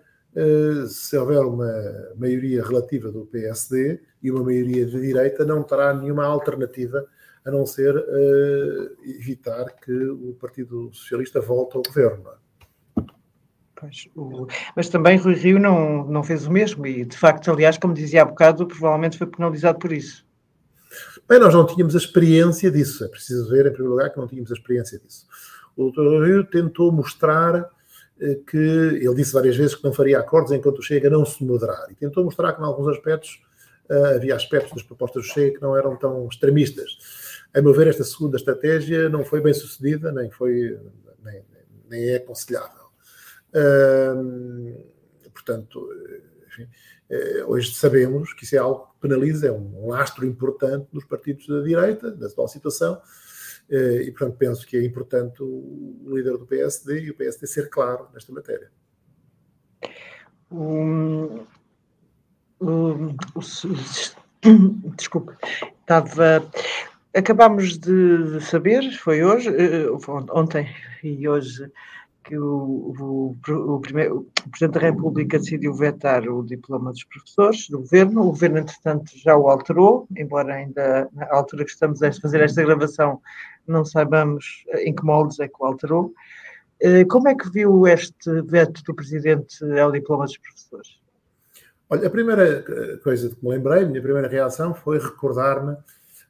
se 0.88 1.16
houver 1.16 1.40
uma 1.40 1.72
maioria 2.16 2.62
relativa 2.64 3.10
do 3.10 3.26
PSD 3.26 4.00
e 4.22 4.30
uma 4.30 4.44
maioria 4.44 4.86
de 4.86 5.00
direita, 5.00 5.44
não 5.44 5.62
terá 5.62 5.92
nenhuma 5.92 6.24
alternativa 6.24 7.04
a 7.44 7.50
não 7.50 7.64
ser 7.66 7.96
uh, 7.96 8.96
evitar 9.04 9.64
que 9.82 9.92
o 9.92 10.36
Partido 10.40 10.90
Socialista 10.92 11.40
volte 11.40 11.76
ao 11.76 11.82
governo. 11.82 12.24
É? 12.28 13.02
Pois, 13.74 14.08
o... 14.14 14.46
Mas 14.76 14.88
também 14.88 15.16
Rui 15.16 15.34
Rio 15.34 15.58
não, 15.58 16.04
não 16.06 16.22
fez 16.22 16.46
o 16.46 16.52
mesmo 16.52 16.86
e, 16.86 17.04
de 17.04 17.16
facto, 17.16 17.50
aliás, 17.50 17.78
como 17.78 17.94
dizia 17.94 18.22
há 18.22 18.24
bocado, 18.24 18.66
provavelmente 18.66 19.16
foi 19.16 19.26
penalizado 19.26 19.78
por 19.78 19.90
isso. 19.90 20.28
Bem, 21.28 21.38
nós 21.38 21.54
não 21.54 21.64
tínhamos 21.64 21.94
a 21.94 21.98
experiência 21.98 22.70
disso. 22.70 23.04
É 23.04 23.08
preciso 23.08 23.48
ver, 23.48 23.66
em 23.66 23.72
primeiro 23.72 23.92
lugar, 23.92 24.10
que 24.10 24.18
não 24.18 24.26
tínhamos 24.26 24.50
a 24.50 24.54
experiência 24.54 24.98
disso. 24.98 25.26
O 25.76 25.90
Dr. 25.90 26.00
Rui 26.00 26.26
Rio 26.26 26.44
tentou 26.44 26.92
mostrar 26.92 27.54
eh, 27.54 27.68
que 28.46 28.56
ele 28.56 29.14
disse 29.14 29.32
várias 29.32 29.56
vezes 29.56 29.74
que 29.74 29.82
não 29.82 29.92
faria 29.92 30.18
acordos 30.18 30.52
enquanto 30.52 30.78
o 30.78 30.82
Chega 30.82 31.08
não 31.08 31.24
se 31.24 31.42
moderar. 31.42 31.86
E 31.90 31.94
tentou 31.94 32.24
mostrar 32.24 32.52
que, 32.52 32.60
em 32.60 32.64
alguns 32.64 32.88
aspectos, 32.88 33.42
uh, 33.90 34.16
havia 34.16 34.36
aspectos 34.36 34.72
das 34.72 34.82
propostas 34.82 35.22
do 35.22 35.28
Chega 35.28 35.56
que 35.56 35.62
não 35.62 35.76
eram 35.76 35.96
tão 35.96 36.28
extremistas. 36.28 36.98
A 37.54 37.62
meu 37.62 37.72
ver, 37.72 37.88
esta 37.88 38.04
segunda 38.04 38.36
estratégia 38.36 39.08
não 39.08 39.24
foi 39.24 39.40
bem 39.40 39.54
sucedida, 39.54 40.12
nem, 40.12 40.30
foi, 40.30 40.78
nem, 41.24 41.42
nem 41.88 42.08
é 42.10 42.16
aconselhável. 42.16 42.90
Portanto, 45.32 45.88
enfim, 46.46 46.68
uh, 47.10 47.50
hoje 47.50 47.74
sabemos 47.74 48.32
que 48.34 48.44
isso 48.44 48.54
é 48.54 48.58
algo 48.58 48.86
que 48.86 49.08
penaliza, 49.08 49.46
é 49.48 49.52
um 49.52 49.88
lastro 49.88 50.26
importante 50.26 50.86
nos 50.92 51.04
partidos 51.04 51.46
da 51.46 51.60
direita, 51.62 52.10
da 52.10 52.26
atual 52.26 52.48
situação, 52.48 52.94
eh, 52.94 53.00
e, 53.70 54.10
portanto, 54.10 54.36
penso 54.36 54.66
que 54.66 54.76
é 54.76 54.84
importante 54.84 55.42
o 55.42 56.02
líder 56.08 56.36
do 56.36 56.46
PSD 56.46 57.02
e 57.02 57.10
o 57.10 57.14
PSD 57.14 57.46
ser 57.46 57.70
claro 57.70 58.08
nesta 58.12 58.32
matéria. 58.32 58.70
Um, 60.50 61.46
um, 62.60 63.16
desculpe, 64.96 65.32
estava. 65.80 66.50
Acabámos 67.14 67.76
de 67.76 68.40
saber, 68.40 68.88
foi 68.92 69.24
hoje, 69.24 69.48
eh, 69.48 69.86
ontem 70.32 70.72
e 71.02 71.28
hoje, 71.28 71.70
que 72.24 72.36
o, 72.36 72.94
o, 72.98 73.36
o, 73.48 73.80
primeiro, 73.80 74.26
o 74.46 74.50
Presidente 74.50 74.74
da 74.74 74.86
República 74.88 75.38
decidiu 75.38 75.74
vetar 75.74 76.28
o 76.28 76.42
diploma 76.44 76.92
dos 76.92 77.04
professores 77.04 77.68
do 77.68 77.78
Governo. 77.80 78.22
O 78.22 78.26
Governo, 78.26 78.58
entretanto, 78.58 79.12
já 79.16 79.36
o 79.36 79.48
alterou, 79.48 80.06
embora 80.16 80.54
ainda 80.54 81.08
na 81.12 81.26
altura 81.30 81.64
que 81.64 81.70
estamos 81.70 82.02
a 82.02 82.12
fazer 82.12 82.40
esta 82.40 82.62
gravação 82.62 83.20
não 83.66 83.84
saibamos 83.84 84.64
em 84.78 84.94
que 84.94 85.04
moldes 85.04 85.38
é 85.38 85.48
que 85.48 85.54
o 85.60 85.64
alterou. 85.64 86.12
Eh, 86.80 87.04
como 87.04 87.28
é 87.28 87.34
que 87.34 87.50
viu 87.50 87.86
este 87.86 88.42
veto 88.42 88.82
do 88.84 88.94
Presidente 88.94 89.64
ao 89.78 89.92
diploma 89.92 90.24
dos 90.24 90.38
professores? 90.38 91.00
Olha, 91.88 92.06
a 92.06 92.10
primeira 92.10 92.62
coisa 93.02 93.28
que 93.28 93.44
me 93.44 93.50
lembrei, 93.50 93.84
a 93.84 93.86
minha 93.86 94.02
primeira 94.02 94.28
reação 94.28 94.74
foi 94.74 94.98
recordar-me 94.98 95.76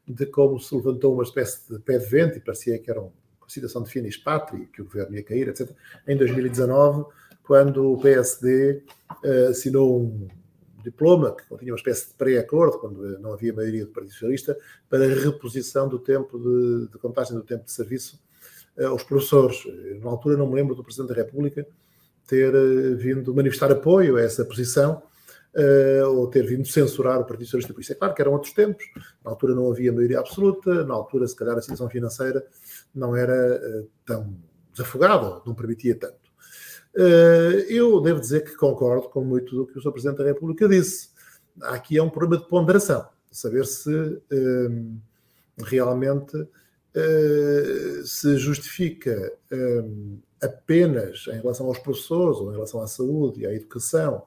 de 0.07 0.27
como 0.27 0.59
se 0.59 0.75
levantou 0.75 1.15
uma 1.15 1.23
espécie 1.23 1.73
de 1.73 1.79
pé 1.81 1.99
de 1.99 2.07
vento 2.07 2.39
e 2.39 2.41
parecia 2.41 2.79
que 2.79 2.91
era 2.91 3.01
uma 3.01 3.13
situação 3.51 3.83
de 3.83 3.91
finis 3.91 4.17
patria, 4.17 4.67
que 4.73 4.83
o 4.83 4.85
governo 4.85 5.17
ia 5.17 5.23
cair, 5.23 5.49
etc., 5.49 5.71
em 6.07 6.17
2019, 6.17 7.05
quando 7.43 7.93
o 7.93 8.01
PSD 8.01 8.83
uh, 9.11 9.27
eh, 9.27 9.47
assinou 9.49 10.03
um 10.03 10.29
diploma, 10.83 11.35
que 11.35 11.47
continha 11.49 11.73
uma 11.73 11.79
espécie 11.79 12.09
de 12.09 12.15
pré-acordo, 12.15 12.79
quando 12.79 13.19
não 13.19 13.33
havia 13.33 13.53
maioria 13.53 13.85
do 13.85 13.91
Partido 13.91 14.13
Socialista, 14.13 14.57
para 14.89 15.05
a 15.05 15.09
reposição 15.09 15.89
do 15.89 15.99
tempo 15.99 16.39
de, 16.39 16.89
de 16.93 16.99
contagem 16.99 17.35
do 17.35 17.43
tempo 17.43 17.65
de 17.65 17.73
serviço 17.73 18.21
uh, 18.79 18.87
aos 18.87 19.03
professores. 19.03 19.63
Na 20.01 20.11
altura 20.11 20.37
não 20.37 20.47
me 20.47 20.55
lembro 20.55 20.75
do 20.75 20.85
Presidente 20.85 21.09
da 21.09 21.15
República 21.15 21.67
ter 22.27 22.55
uh, 22.55 22.97
vindo 22.97 23.35
manifestar 23.35 23.73
apoio 23.73 24.17
a 24.17 24.23
essa 24.23 24.45
posição 24.45 25.03
uh, 25.55 26.07
ou 26.09 26.27
ter 26.29 26.47
vindo 26.47 26.67
censurar 26.67 27.21
o 27.21 27.25
Partido 27.25 27.47
Socialista. 27.47 27.75
Por 27.75 27.81
isso 27.81 27.93
é 27.93 27.97
claro 27.97 28.15
que 28.15 28.23
eram 28.23 28.33
outros 28.33 28.53
tempos, 28.53 28.85
na 29.25 29.31
altura 29.31 29.55
não 29.55 29.71
havia 29.71 29.93
maioria 29.93 30.21
absoluta, 30.21 30.85
na 30.85 30.95
altura 30.95 31.27
se 31.27 31.37
calhar 31.37 31.57
a 31.57 31.61
situação 31.61 31.89
financeira 31.89 32.45
não 32.95 33.15
era 33.17 33.87
tão 34.05 34.37
desafogada, 34.73 35.43
não 35.47 35.55
permitia 35.55 35.95
tanto. 35.95 36.31
Eh, 36.97 37.67
eu 37.69 38.01
devo 38.01 38.21
dizer 38.21 38.45
que 38.45 38.57
concordo 38.57 39.09
com 39.09 39.25
muito 39.25 39.55
do 39.55 39.67
que 39.67 39.79
o 39.79 39.83
Sr. 39.83 39.93
Presidente 39.93 40.19
da 40.19 40.25
República 40.25 40.69
disse. 40.69 41.11
Aqui 41.63 41.99
é 41.99 42.03
um 42.03 42.11
problema 42.11 42.43
de 42.43 42.49
ponderação, 42.49 43.07
saber 43.31 43.67
se 43.67 44.21
ehm, 44.31 44.97
realmente 45.59 46.49
se 48.05 48.37
justifica 48.37 49.33
apenas 50.43 51.25
em 51.29 51.41
relação 51.41 51.67
aos 51.67 51.79
professores 51.79 52.39
ou 52.39 52.51
em 52.51 52.55
relação 52.55 52.83
à 52.83 52.89
saúde 52.89 53.43
e 53.43 53.47
à 53.47 53.55
educação 53.55 54.25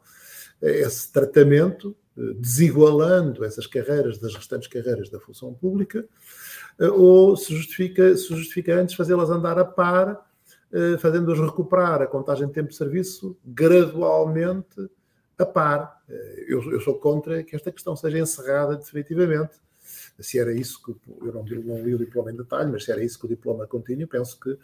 esse 0.62 1.12
tratamento, 1.12 1.96
desigualando 2.16 3.44
essas 3.44 3.68
carreiras 3.68 4.18
das 4.18 4.34
restantes 4.34 4.70
carreiras 4.70 5.10
da 5.10 5.20
função 5.20 5.54
pública, 5.54 6.08
ou 6.80 7.36
se 7.36 7.56
justifica, 7.56 8.16
se 8.18 8.28
justifica 8.36 8.76
antes 8.76 8.96
fazê-las 8.96 9.30
andar 9.30 9.58
a 9.60 9.66
par 9.66 10.26
eh, 10.74 10.98
fazendo-os 10.98 11.40
recuperar 11.40 12.02
a 12.02 12.08
contagem 12.08 12.48
de 12.48 12.54
tempo 12.54 12.70
de 12.70 12.76
serviço 12.76 13.38
gradualmente 13.46 14.90
a 15.38 15.46
par. 15.46 16.02
Eh, 16.10 16.46
eu, 16.48 16.72
eu, 16.72 16.82
sou 16.82 16.96
contra 16.96 17.44
que 17.44 17.56
esta 17.56 17.72
questão 17.72 17.96
seja 17.96 18.18
encerrada 18.18 18.76
definitivamente. 18.76 19.52
Se 20.20 20.40
era 20.40 20.52
isso 20.52 20.82
que 20.84 20.92
eu 21.22 21.32
não, 21.32 21.44
não 21.44 21.84
li 21.84 21.94
o 21.94 22.00
diploma 22.00 22.32
em 22.32 22.36
detalhe, 22.36 22.72
mas 22.72 22.86
se 22.86 22.92
era 22.92 23.04
isso 23.04 23.20
que 23.20 23.26
o 23.26 23.30
diploma 23.30 23.68
continha, 23.68 24.08
penso 24.08 24.40
que 24.40 24.58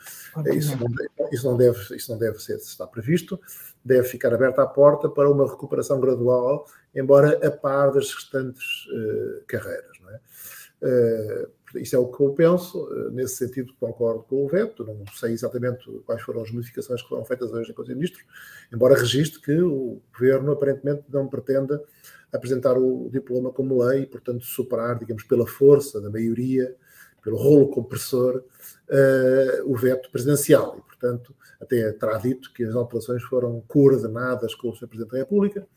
isso 0.55 0.75
não, 0.77 1.29
isso 1.31 1.45
não, 1.45 1.57
deve, 1.57 1.95
isso 1.95 2.11
não 2.11 2.17
deve 2.17 2.39
ser, 2.39 2.57
se 2.59 2.69
está 2.69 2.87
previsto, 2.87 3.39
deve 3.85 4.07
ficar 4.07 4.33
aberta 4.33 4.63
a 4.63 4.67
porta 4.67 5.09
para 5.09 5.29
uma 5.29 5.47
recuperação 5.47 5.99
gradual, 5.99 6.65
embora 6.95 7.45
a 7.45 7.51
par 7.51 7.91
das 7.91 8.11
restantes 8.13 8.87
uh, 8.87 9.43
carreiras. 9.45 9.99
Não 10.01 10.09
é? 10.09 10.19
Uh, 10.81 11.49
isso 11.75 11.95
é 11.95 11.99
o 11.99 12.07
que 12.07 12.23
eu 12.23 12.31
penso, 12.33 12.89
eh, 12.91 13.11
nesse 13.11 13.35
sentido 13.35 13.73
concordo 13.79 14.23
com 14.23 14.45
o 14.45 14.47
veto, 14.47 14.83
não 14.83 15.03
sei 15.13 15.33
exatamente 15.33 15.85
quais 16.05 16.21
foram 16.21 16.41
as 16.41 16.51
modificações 16.51 17.01
que 17.01 17.09
foram 17.09 17.23
feitas 17.25 17.51
hoje 17.51 17.71
em 17.71 17.73
Conselho 17.73 17.95
de 17.95 18.01
Ministros, 18.01 18.25
embora 18.73 18.97
registre 18.97 19.41
que 19.41 19.61
o 19.61 20.01
Governo 20.13 20.51
aparentemente 20.51 21.03
não 21.09 21.27
pretenda 21.27 21.83
apresentar 22.31 22.77
o 22.77 23.09
diploma 23.11 23.51
como 23.51 23.83
lei 23.83 24.03
e, 24.03 24.05
portanto, 24.05 24.43
superar, 24.45 24.97
digamos, 24.97 25.23
pela 25.23 25.47
força 25.47 25.99
da 25.99 26.09
maioria, 26.09 26.75
pelo 27.23 27.37
rolo 27.37 27.69
compressor, 27.69 28.43
uh, 28.89 29.71
o 29.71 29.75
veto 29.75 30.09
presidencial. 30.11 30.77
E, 30.77 30.81
portanto, 30.81 31.35
até 31.59 31.91
terá 31.91 32.17
dito 32.17 32.53
que 32.53 32.63
as 32.63 32.75
alterações 32.75 33.23
foram 33.23 33.61
coordenadas 33.67 34.55
com 34.55 34.69
o 34.69 34.75
Sr. 34.75 34.87
Presidente 34.87 35.11
da 35.11 35.17
República, 35.19 35.67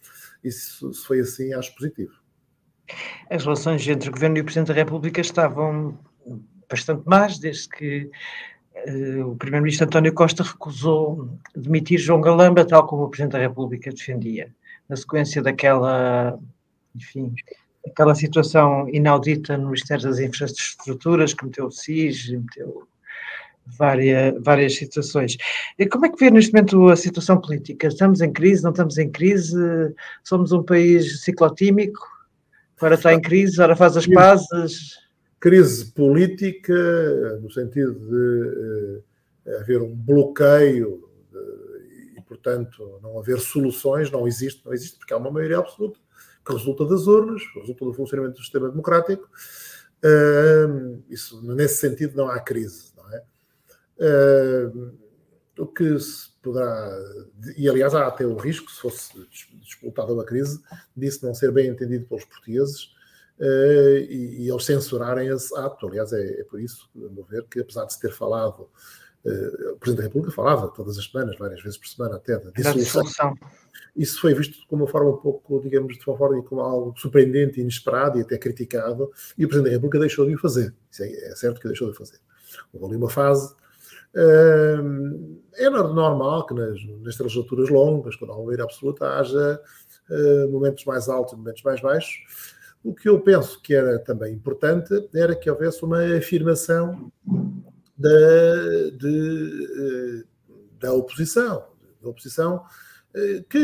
e 0.44 0.50
se, 0.50 0.92
se 0.92 1.05
foi 1.05 1.20
assim, 1.20 1.52
acho 1.52 1.74
positivo. 1.74 2.21
As 3.31 3.44
relações 3.44 3.87
entre 3.88 4.09
o 4.09 4.12
Governo 4.12 4.38
e 4.38 4.40
o 4.40 4.44
Presidente 4.44 4.68
da 4.68 4.74
República 4.74 5.20
estavam 5.20 5.98
bastante 6.68 7.02
más, 7.07 7.38
desde 7.38 7.68
que 7.68 8.11
uh, 8.87 9.26
o 9.28 9.37
Primeiro-Ministro 9.37 9.87
António 9.87 10.12
Costa 10.14 10.42
recusou 10.42 11.28
demitir 11.55 11.98
João 11.98 12.20
Galamba, 12.20 12.64
tal 12.64 12.87
como 12.87 13.05
o 13.05 13.09
Presidente 13.09 13.33
da 13.33 13.38
República 13.38 13.90
defendia, 13.90 14.55
na 14.88 14.96
sequência 14.96 15.42
daquela, 15.42 16.38
enfim, 16.94 17.35
aquela 17.87 18.14
situação 18.14 18.88
inaudita 18.88 19.57
no 19.57 19.66
Ministério 19.66 20.05
das 20.05 20.18
Infraestruturas, 20.18 21.35
que 21.35 21.44
meteu 21.44 21.66
o 21.66 21.70
SIS, 21.70 22.31
meteu 22.31 22.87
várias, 23.66 24.35
várias 24.42 24.76
situações. 24.76 25.37
E 25.78 25.87
como 25.87 26.07
é 26.07 26.09
que 26.09 26.18
vê 26.18 26.31
neste 26.31 26.52
momento 26.52 26.88
a 26.88 26.96
situação 26.96 27.40
política? 27.40 27.87
Estamos 27.87 28.20
em 28.20 28.33
crise, 28.33 28.62
não 28.62 28.70
estamos 28.70 28.98
em 28.98 29.11
crise? 29.11 29.57
Somos 30.22 30.52
um 30.52 30.62
país 30.62 31.22
ciclotímico? 31.22 32.12
Agora 32.83 32.97
está 32.97 33.14
em 33.14 33.21
crise, 33.21 33.62
agora 33.62 33.77
faz 33.77 33.97
as 33.97 34.09
pazes? 34.09 34.99
Crise 35.38 35.92
política, 35.92 37.38
no 37.40 37.49
sentido 37.49 37.95
de 37.95 39.49
uh, 39.49 39.61
haver 39.61 39.81
um 39.81 39.95
bloqueio 39.95 41.09
e, 42.16 42.21
portanto, 42.23 42.99
não 43.01 43.21
haver 43.21 43.38
soluções, 43.38 44.11
não 44.11 44.27
existe, 44.27 44.64
não 44.66 44.73
existe, 44.73 44.99
porque 44.99 45.14
há 45.14 45.16
uma 45.16 45.31
maioria 45.31 45.59
absoluta 45.59 45.97
que 46.45 46.53
resulta 46.53 46.85
das 46.85 47.07
urnas, 47.07 47.40
resulta 47.55 47.85
do 47.85 47.95
funcionamento 47.95 48.35
do 48.35 48.42
sistema 48.42 48.68
democrático. 48.68 49.31
Uh, 50.05 51.01
isso, 51.09 51.40
nesse 51.55 51.77
sentido, 51.77 52.16
não 52.16 52.29
há 52.29 52.40
crise 52.40 52.90
Uh, 53.99 54.99
o 55.59 55.67
que 55.67 55.99
se 55.99 56.31
poderá, 56.43 56.91
e 57.57 57.69
aliás 57.69 57.95
há 57.95 58.07
até 58.07 58.27
o 58.27 58.37
risco, 58.37 58.71
se 58.71 58.81
fosse 58.81 59.12
disputada 59.61 60.12
uma 60.12 60.25
crise, 60.25 60.61
disso 60.97 61.25
não 61.25 61.35
ser 61.35 61.53
bem 61.53 61.69
entendido 61.69 62.07
pelos 62.07 62.25
portugueses 62.25 62.85
uh, 63.38 63.99
e, 64.09 64.45
e, 64.45 64.51
eles 64.51 64.65
censurarem 64.65 65.29
esse 65.29 65.55
ato. 65.57 65.87
Aliás, 65.87 66.12
é, 66.12 66.41
é 66.41 66.45
por 66.45 66.61
isso, 66.61 66.91
a 66.97 67.12
meu 67.12 67.25
ver, 67.25 67.45
que 67.45 67.61
apesar 67.61 67.85
de 67.85 67.93
se 67.93 68.01
ter 68.01 68.12
falado, 68.12 68.69
uh, 69.25 69.73
o 69.73 69.77
Presidente 69.77 69.99
da 69.99 70.03
República 70.05 70.35
falava 70.35 70.69
todas 70.69 70.99
as 70.99 71.05
semanas, 71.05 71.37
várias 71.38 71.62
vezes 71.62 71.79
por 71.79 71.88
semana, 71.88 72.17
até 72.17 72.38
da 72.38 72.51
dissolução. 72.51 73.35
Isso 73.95 74.19
foi 74.23 74.33
visto 74.33 74.67
como 74.69 74.85
uma 74.85 74.91
forma 74.91 75.11
um 75.11 75.19
pouco, 75.19 75.61
digamos, 75.61 75.99
de 75.99 76.09
uma 76.09 76.17
forma 76.17 76.43
como 76.43 76.62
algo 76.62 76.99
surpreendente, 76.99 77.61
inesperado 77.61 78.19
e 78.19 78.23
até 78.23 78.38
criticado, 78.38 79.12
e 79.37 79.45
o 79.45 79.49
Presidente 79.49 79.71
da 79.71 79.77
República 79.77 79.99
deixou 79.99 80.27
de 80.27 80.35
o 80.35 80.38
fazer. 80.38 80.75
Isso 80.91 81.03
é, 81.03 81.09
é 81.09 81.37
certo 81.37 81.61
que 81.61 81.69
deixou 81.69 81.88
de 81.88 81.95
o 81.95 81.97
fazer. 81.97 82.19
Houve 82.73 82.87
ali 82.87 82.97
uma 82.97 83.11
fase 83.11 83.55
é 84.14 85.70
normal 85.70 86.46
que 86.46 86.55
nas, 86.55 86.83
nestas 87.01 87.27
legislaturas 87.27 87.68
longas, 87.70 88.16
quando 88.16 88.33
há 88.33 88.35
uma 88.35 88.44
maioria 88.44 88.64
absoluta, 88.64 89.07
haja 89.07 89.61
uh, 90.11 90.48
momentos 90.51 90.85
mais 90.85 91.09
altos 91.09 91.35
e 91.35 91.37
momentos 91.37 91.62
mais 91.62 91.81
baixos. 91.81 92.14
O 92.85 92.94
que 92.94 93.09
eu 93.09 93.20
penso 93.20 93.61
que 93.62 93.75
era 93.75 93.98
também 93.98 94.35
importante 94.35 95.09
era 95.14 95.37
que 95.37 95.48
houvesse 95.48 95.85
uma 95.85 96.03
afirmação 96.16 97.12
da, 97.96 98.90
de, 98.98 100.27
da 100.81 100.92
oposição, 100.92 101.64
da 102.03 102.09
oposição 102.09 102.64
que, 103.48 103.61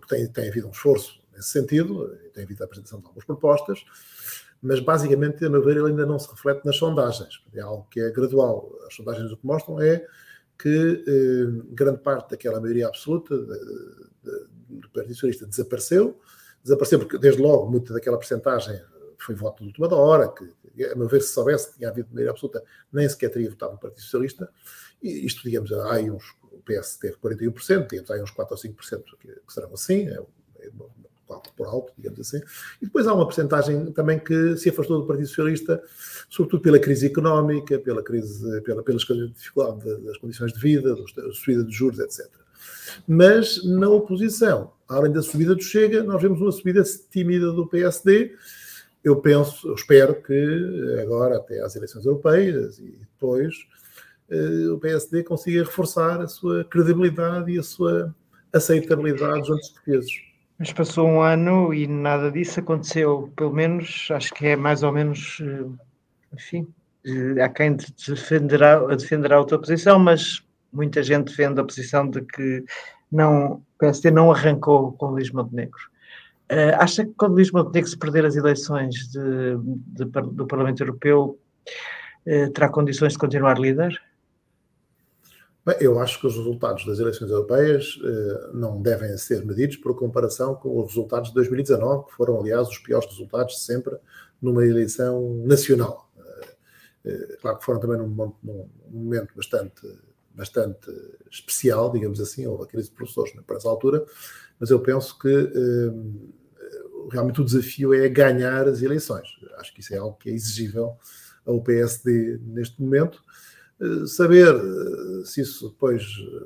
que 0.00 0.06
tem, 0.08 0.28
tem 0.28 0.48
havido 0.48 0.68
um 0.68 0.70
esforço 0.70 1.20
nesse 1.34 1.48
sentido, 1.48 2.08
tem 2.32 2.44
havido 2.44 2.62
a 2.62 2.66
apresentação 2.66 3.00
de 3.00 3.06
algumas 3.06 3.24
propostas, 3.24 3.84
mas 4.62 4.78
basicamente, 4.78 5.44
a 5.44 5.50
meu 5.50 5.62
ver, 5.62 5.76
ele 5.76 5.88
ainda 5.88 6.06
não 6.06 6.18
se 6.18 6.30
reflete 6.30 6.64
nas 6.64 6.76
sondagens. 6.76 7.42
É 7.52 7.60
algo 7.60 7.86
que 7.90 8.00
é 8.00 8.10
gradual. 8.10 8.72
As 8.86 8.94
sondagens 8.94 9.32
o 9.32 9.36
que 9.36 9.44
mostram 9.44 9.80
é 9.80 10.06
que 10.56 11.04
eh, 11.04 11.64
grande 11.70 11.98
parte 11.98 12.30
daquela 12.30 12.60
maioria 12.60 12.86
absoluta 12.86 13.36
do 13.36 14.88
Partido 14.90 15.14
Socialista 15.14 15.46
desapareceu. 15.46 16.16
Desapareceu 16.62 17.00
porque, 17.00 17.18
desde 17.18 17.42
logo, 17.42 17.68
muita 17.68 17.92
daquela 17.92 18.16
percentagem 18.16 18.80
foi 19.18 19.34
voto 19.34 19.62
de 19.62 19.68
última 19.68 19.92
hora, 19.94 20.28
que, 20.28 20.84
a 20.84 20.94
meu 20.94 21.08
ver, 21.08 21.22
se 21.22 21.32
soubesse 21.32 21.72
que 21.72 21.78
tinha 21.78 21.88
havido 21.88 22.08
maioria 22.12 22.30
absoluta, 22.30 22.62
nem 22.92 23.08
sequer 23.08 23.30
teria 23.30 23.50
votado 23.50 23.72
no 23.72 23.78
Partido 23.78 24.02
Socialista. 24.02 24.48
E 25.02 25.26
isto, 25.26 25.42
digamos, 25.42 25.72
há 25.72 25.94
aí 25.94 26.10
uns, 26.10 26.36
o 26.50 26.62
PS 26.62 26.96
teve 26.96 27.16
41%, 27.16 27.88
digamos, 27.88 28.10
há 28.10 28.14
aí 28.14 28.22
uns 28.22 28.30
4 28.30 28.54
ou 28.54 28.60
5% 28.60 29.02
que, 29.20 29.28
que 29.28 29.52
serão 29.52 29.72
assim, 29.72 30.08
é, 30.08 30.20
é 30.60 30.70
alto 31.28 31.52
por 31.56 31.66
alto, 31.66 31.92
digamos 31.96 32.20
assim. 32.20 32.38
E 32.80 32.86
depois 32.86 33.06
há 33.06 33.14
uma 33.14 33.24
porcentagem 33.24 33.92
também 33.92 34.18
que 34.18 34.56
se 34.56 34.68
afastou 34.68 35.00
do 35.00 35.06
Partido 35.06 35.28
Socialista, 35.28 35.82
sobretudo 36.28 36.62
pela 36.62 36.78
crise 36.78 37.06
económica, 37.06 37.78
pela 37.78 38.02
crise, 38.02 38.60
pela, 38.62 38.82
pelas 38.82 39.02
dificuldades 39.02 40.02
das 40.02 40.16
condições 40.18 40.52
de 40.52 40.60
vida, 40.60 40.94
da 40.94 41.32
subida 41.32 41.64
de 41.64 41.72
juros, 41.72 41.98
etc. 41.98 42.26
Mas 43.06 43.64
na 43.64 43.88
oposição, 43.88 44.72
além 44.88 45.12
da 45.12 45.22
subida 45.22 45.54
do 45.54 45.62
Chega, 45.62 46.02
nós 46.02 46.20
vemos 46.20 46.40
uma 46.40 46.52
subida 46.52 46.82
tímida 47.10 47.52
do 47.52 47.66
PSD. 47.66 48.34
Eu 49.02 49.16
penso, 49.16 49.68
eu 49.68 49.74
espero 49.74 50.22
que 50.22 51.00
agora, 51.02 51.36
até 51.36 51.60
às 51.60 51.74
eleições 51.74 52.04
europeias 52.04 52.78
e 52.78 52.98
depois, 53.00 53.54
eh, 54.30 54.68
o 54.68 54.78
PSD 54.78 55.24
consiga 55.24 55.64
reforçar 55.64 56.20
a 56.20 56.28
sua 56.28 56.64
credibilidade 56.64 57.50
e 57.50 57.58
a 57.58 57.62
sua 57.62 58.14
aceitabilidade 58.52 59.46
junto 59.46 59.60
dos 59.60 59.70
portugueses. 59.70 60.31
Mas 60.62 60.72
passou 60.72 61.08
um 61.08 61.20
ano 61.20 61.74
e 61.74 61.88
nada 61.88 62.30
disso 62.30 62.60
aconteceu, 62.60 63.32
pelo 63.34 63.52
menos 63.52 64.06
acho 64.12 64.32
que 64.32 64.46
é 64.46 64.54
mais 64.54 64.84
ou 64.84 64.92
menos, 64.92 65.42
eh, 65.42 65.66
enfim, 66.34 66.68
há 67.42 67.48
quem 67.48 67.76
defenderá, 68.06 68.78
defenderá 68.94 69.40
outra 69.40 69.58
posição, 69.58 69.98
mas 69.98 70.40
muita 70.72 71.02
gente 71.02 71.30
defende 71.30 71.60
a 71.60 71.64
posição 71.64 72.08
de 72.08 72.22
que 72.22 72.64
não, 73.10 73.54
o 73.54 73.62
PSD 73.80 74.12
não 74.12 74.30
arrancou 74.30 74.92
com 74.92 75.06
Luís 75.06 75.32
Montenegro. 75.32 75.80
Uh, 76.48 76.78
acha 76.78 77.04
que 77.04 77.12
quando 77.16 77.32
Luís 77.32 77.50
Montenegro 77.50 77.90
se 77.90 77.98
perder 77.98 78.24
as 78.24 78.36
eleições 78.36 78.94
de, 79.08 79.56
de, 79.96 80.04
do 80.04 80.46
Parlamento 80.46 80.80
Europeu, 80.80 81.40
uh, 82.24 82.50
terá 82.52 82.68
condições 82.68 83.14
de 83.14 83.18
continuar 83.18 83.58
líder? 83.58 84.00
Bem, 85.64 85.76
eu 85.80 86.00
acho 86.00 86.18
que 86.18 86.26
os 86.26 86.36
resultados 86.36 86.84
das 86.84 86.98
eleições 86.98 87.30
europeias 87.30 87.96
eh, 88.04 88.50
não 88.52 88.82
devem 88.82 89.16
ser 89.16 89.46
medidos 89.46 89.76
por 89.76 89.94
comparação 89.96 90.56
com 90.56 90.80
os 90.80 90.88
resultados 90.88 91.28
de 91.28 91.36
2019, 91.36 92.06
que 92.06 92.16
foram, 92.16 92.40
aliás, 92.40 92.66
os 92.66 92.78
piores 92.78 93.08
resultados 93.08 93.54
de 93.54 93.60
sempre 93.60 93.96
numa 94.40 94.66
eleição 94.66 95.36
nacional. 95.46 96.10
Eh, 96.18 96.48
eh, 97.04 97.38
claro 97.40 97.58
que 97.58 97.64
foram 97.64 97.78
também 97.78 97.96
num, 97.96 98.34
num, 98.42 98.68
momento 98.90 99.36
bastante, 99.36 99.86
bastante 100.34 100.90
especial, 101.30 101.92
digamos 101.92 102.20
assim, 102.20 102.44
houve 102.44 102.64
a 102.64 102.66
crise 102.66 102.88
de 102.88 102.96
professores 102.96 103.32
para 103.46 103.56
essa 103.56 103.68
altura, 103.68 104.04
mas 104.58 104.68
eu 104.68 104.80
penso 104.80 105.16
que 105.16 105.28
eh, 105.32 105.92
realmente 107.08 107.40
o 107.40 107.44
desafio 107.44 107.94
é 107.94 108.08
ganhar 108.08 108.66
as 108.66 108.82
eleições. 108.82 109.28
Acho 109.58 109.72
que 109.72 109.78
isso 109.80 109.94
é 109.94 109.98
algo 109.98 110.16
que 110.16 110.28
é 110.28 110.32
exigível 110.32 110.96
ao 111.46 111.62
PSD 111.62 112.40
neste 112.42 112.82
momento 112.82 113.22
saber 114.06 114.54
eh, 114.54 115.24
se 115.24 115.40
isso 115.40 115.70
depois 115.70 116.04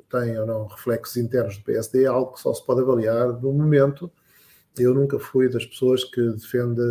tem 0.09 0.37
ou 0.39 0.45
não 0.45 0.67
reflexos 0.67 1.17
internos 1.17 1.57
do 1.57 1.63
PSD 1.63 2.03
é 2.03 2.07
algo 2.07 2.33
que 2.33 2.41
só 2.41 2.53
se 2.53 2.65
pode 2.65 2.81
avaliar 2.81 3.27
no 3.27 3.53
momento. 3.53 4.11
Eu 4.77 4.93
nunca 4.93 5.19
fui 5.19 5.49
das 5.49 5.65
pessoas 5.65 6.03
que 6.03 6.21
defende, 6.31 6.81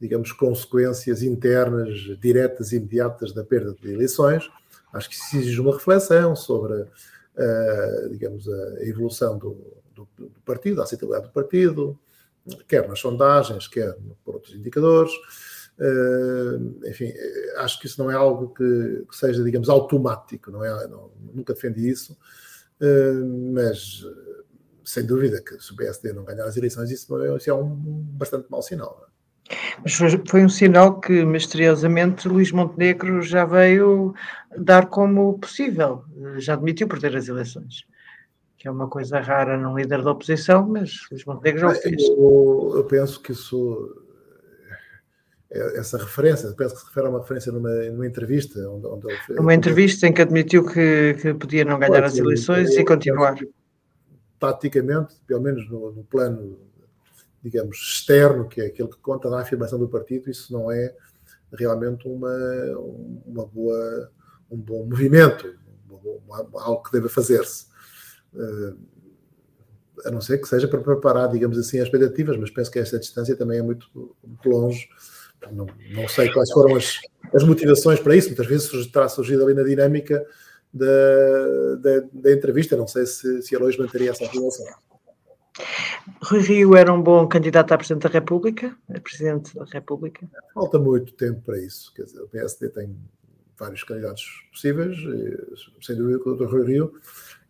digamos, 0.00 0.32
consequências 0.32 1.22
internas 1.22 1.98
diretas 2.20 2.72
e 2.72 2.76
imediatas 2.76 3.32
da 3.32 3.44
perda 3.44 3.74
de 3.80 3.92
eleições. 3.92 4.50
Acho 4.92 5.08
que 5.08 5.14
isso 5.14 5.36
exige 5.36 5.60
uma 5.60 5.74
reflexão 5.74 6.34
sobre, 6.34 6.74
uh, 6.74 8.08
digamos, 8.10 8.48
a 8.48 8.84
evolução 8.86 9.36
do, 9.36 9.56
do, 9.94 10.08
do 10.16 10.40
partido, 10.44 10.80
a 10.80 10.84
aceitabilidade 10.84 11.28
do 11.28 11.32
partido, 11.32 11.98
quer 12.66 12.88
nas 12.88 12.98
sondagens, 12.98 13.68
quer 13.68 13.94
por 14.24 14.36
outros 14.36 14.54
indicadores. 14.54 15.12
Uh, 15.78 16.88
enfim, 16.88 17.12
acho 17.58 17.78
que 17.78 17.86
isso 17.86 18.02
não 18.02 18.10
é 18.10 18.14
algo 18.14 18.52
que, 18.52 19.06
que 19.08 19.16
seja, 19.16 19.44
digamos, 19.44 19.68
automático, 19.68 20.50
não 20.50 20.64
é? 20.64 20.88
Não, 20.88 21.10
nunca 21.32 21.54
defendi 21.54 21.88
isso, 21.88 22.18
uh, 22.80 23.52
mas 23.54 24.04
sem 24.88 25.04
dúvida 25.04 25.42
que 25.42 25.62
se 25.62 25.72
o 25.72 25.76
PSD 25.76 26.14
não 26.14 26.24
ganhar 26.24 26.46
as 26.46 26.56
eleições, 26.56 26.90
isso, 26.90 27.14
é, 27.22 27.36
isso 27.36 27.50
é 27.50 27.54
um 27.54 27.74
bastante 27.74 28.50
mau 28.50 28.62
sinal. 28.62 29.04
É? 29.04 29.54
Mas 29.82 29.92
foi, 29.94 30.22
foi, 30.26 30.44
um 30.44 30.48
sinal 30.48 30.98
que, 30.98 31.24
misteriosamente, 31.24 32.26
Luís 32.26 32.50
Montenegro 32.50 33.20
já 33.20 33.44
veio 33.44 34.14
dar 34.56 34.86
como 34.86 35.38
possível, 35.38 36.04
já 36.38 36.54
admitiu 36.54 36.88
perder 36.88 37.16
as 37.16 37.28
eleições. 37.28 37.84
Que 38.56 38.66
é 38.66 38.70
uma 38.70 38.88
coisa 38.88 39.20
rara 39.20 39.56
num 39.56 39.76
líder 39.76 40.02
da 40.02 40.10
oposição, 40.10 40.66
mas 40.66 41.06
Luís 41.10 41.24
Montenegro 41.24 41.60
já 41.60 41.68
o 41.68 41.74
fez. 41.74 42.02
Eu, 42.02 42.72
eu 42.76 42.84
penso 42.84 43.20
que 43.20 43.32
isso 43.32 44.07
essa 45.50 45.96
referência, 45.96 46.52
penso 46.52 46.74
que 46.74 46.80
se 46.80 46.86
refere 46.86 47.06
a 47.06 47.10
uma 47.10 47.20
referência 47.20 47.50
numa, 47.50 47.70
numa 47.70 48.06
entrevista. 48.06 48.58
Onde, 48.68 48.86
onde 48.86 49.06
ele 49.10 49.40
uma 49.40 49.54
entrevista 49.54 50.06
em 50.06 50.12
que 50.12 50.20
admitiu 50.20 50.64
que, 50.64 51.14
que 51.14 51.34
podia 51.34 51.64
não 51.64 51.78
ganhar 51.78 52.04
as 52.04 52.16
eleições 52.16 52.70
e 52.76 52.84
continuar. 52.84 53.38
Taticamente, 54.38 55.14
pelo 55.26 55.40
menos 55.40 55.68
no, 55.70 55.92
no 55.92 56.04
plano 56.04 56.68
digamos, 57.42 57.78
externo, 57.78 58.48
que 58.48 58.60
é 58.60 58.66
aquele 58.66 58.88
que 58.88 58.98
conta 58.98 59.30
na 59.30 59.40
afirmação 59.40 59.78
do 59.78 59.88
partido, 59.88 60.30
isso 60.30 60.52
não 60.52 60.70
é 60.70 60.94
realmente 61.52 62.06
uma, 62.06 62.34
uma 63.26 63.46
boa, 63.46 64.10
um 64.50 64.56
bom 64.56 64.84
movimento, 64.84 65.54
uma, 65.88 66.42
uma, 66.42 66.62
algo 66.62 66.82
que 66.82 66.92
deve 66.92 67.08
fazer-se. 67.08 67.66
Uh, 68.34 68.76
a 70.04 70.10
não 70.10 70.20
ser 70.20 70.38
que 70.38 70.46
seja 70.46 70.68
para 70.68 70.80
preparar, 70.80 71.28
digamos 71.28 71.58
assim, 71.58 71.78
as 71.78 71.86
expectativas, 71.86 72.36
mas 72.36 72.50
penso 72.50 72.70
que 72.70 72.78
esta 72.78 72.98
distância 72.98 73.34
também 73.34 73.58
é 73.58 73.62
muito, 73.62 73.88
muito 73.94 74.48
longe. 74.48 74.88
Não, 75.52 75.66
não 75.92 76.08
sei 76.08 76.30
quais 76.32 76.50
foram 76.50 76.76
as, 76.76 77.00
as 77.34 77.44
motivações 77.44 78.00
para 78.00 78.16
isso, 78.16 78.28
muitas 78.28 78.46
vezes 78.46 78.86
terá 78.88 79.08
surgido 79.08 79.44
ali 79.44 79.54
na 79.54 79.62
dinâmica 79.62 80.24
da, 80.72 80.86
da, 81.80 82.06
da 82.12 82.32
entrevista, 82.32 82.76
não 82.76 82.86
sei 82.86 83.06
se, 83.06 83.42
se 83.42 83.56
hoje 83.56 83.78
manteria 83.78 84.10
essa 84.10 84.24
afirmação. 84.24 84.66
Rui 86.22 86.40
Rio 86.40 86.76
era 86.76 86.92
um 86.92 87.02
bom 87.02 87.26
candidato 87.26 87.72
a 87.72 87.78
Presidente 87.78 88.02
da 88.04 88.08
República, 88.08 88.76
a 88.88 89.00
Presidente 89.00 89.54
da 89.54 89.64
República? 89.64 90.28
Falta 90.54 90.78
muito 90.78 91.12
tempo 91.14 91.40
para 91.42 91.58
isso, 91.58 91.92
quer 91.94 92.04
dizer, 92.04 92.20
o 92.20 92.28
PSD 92.28 92.68
tem 92.70 92.96
vários 93.58 93.82
candidatos 93.82 94.24
possíveis, 94.52 94.96
sem 95.82 95.96
dúvida 95.96 96.22
que 96.22 96.28
o 96.28 96.34
Dr. 96.34 96.44
Rui 96.44 96.66
Rio 96.66 96.92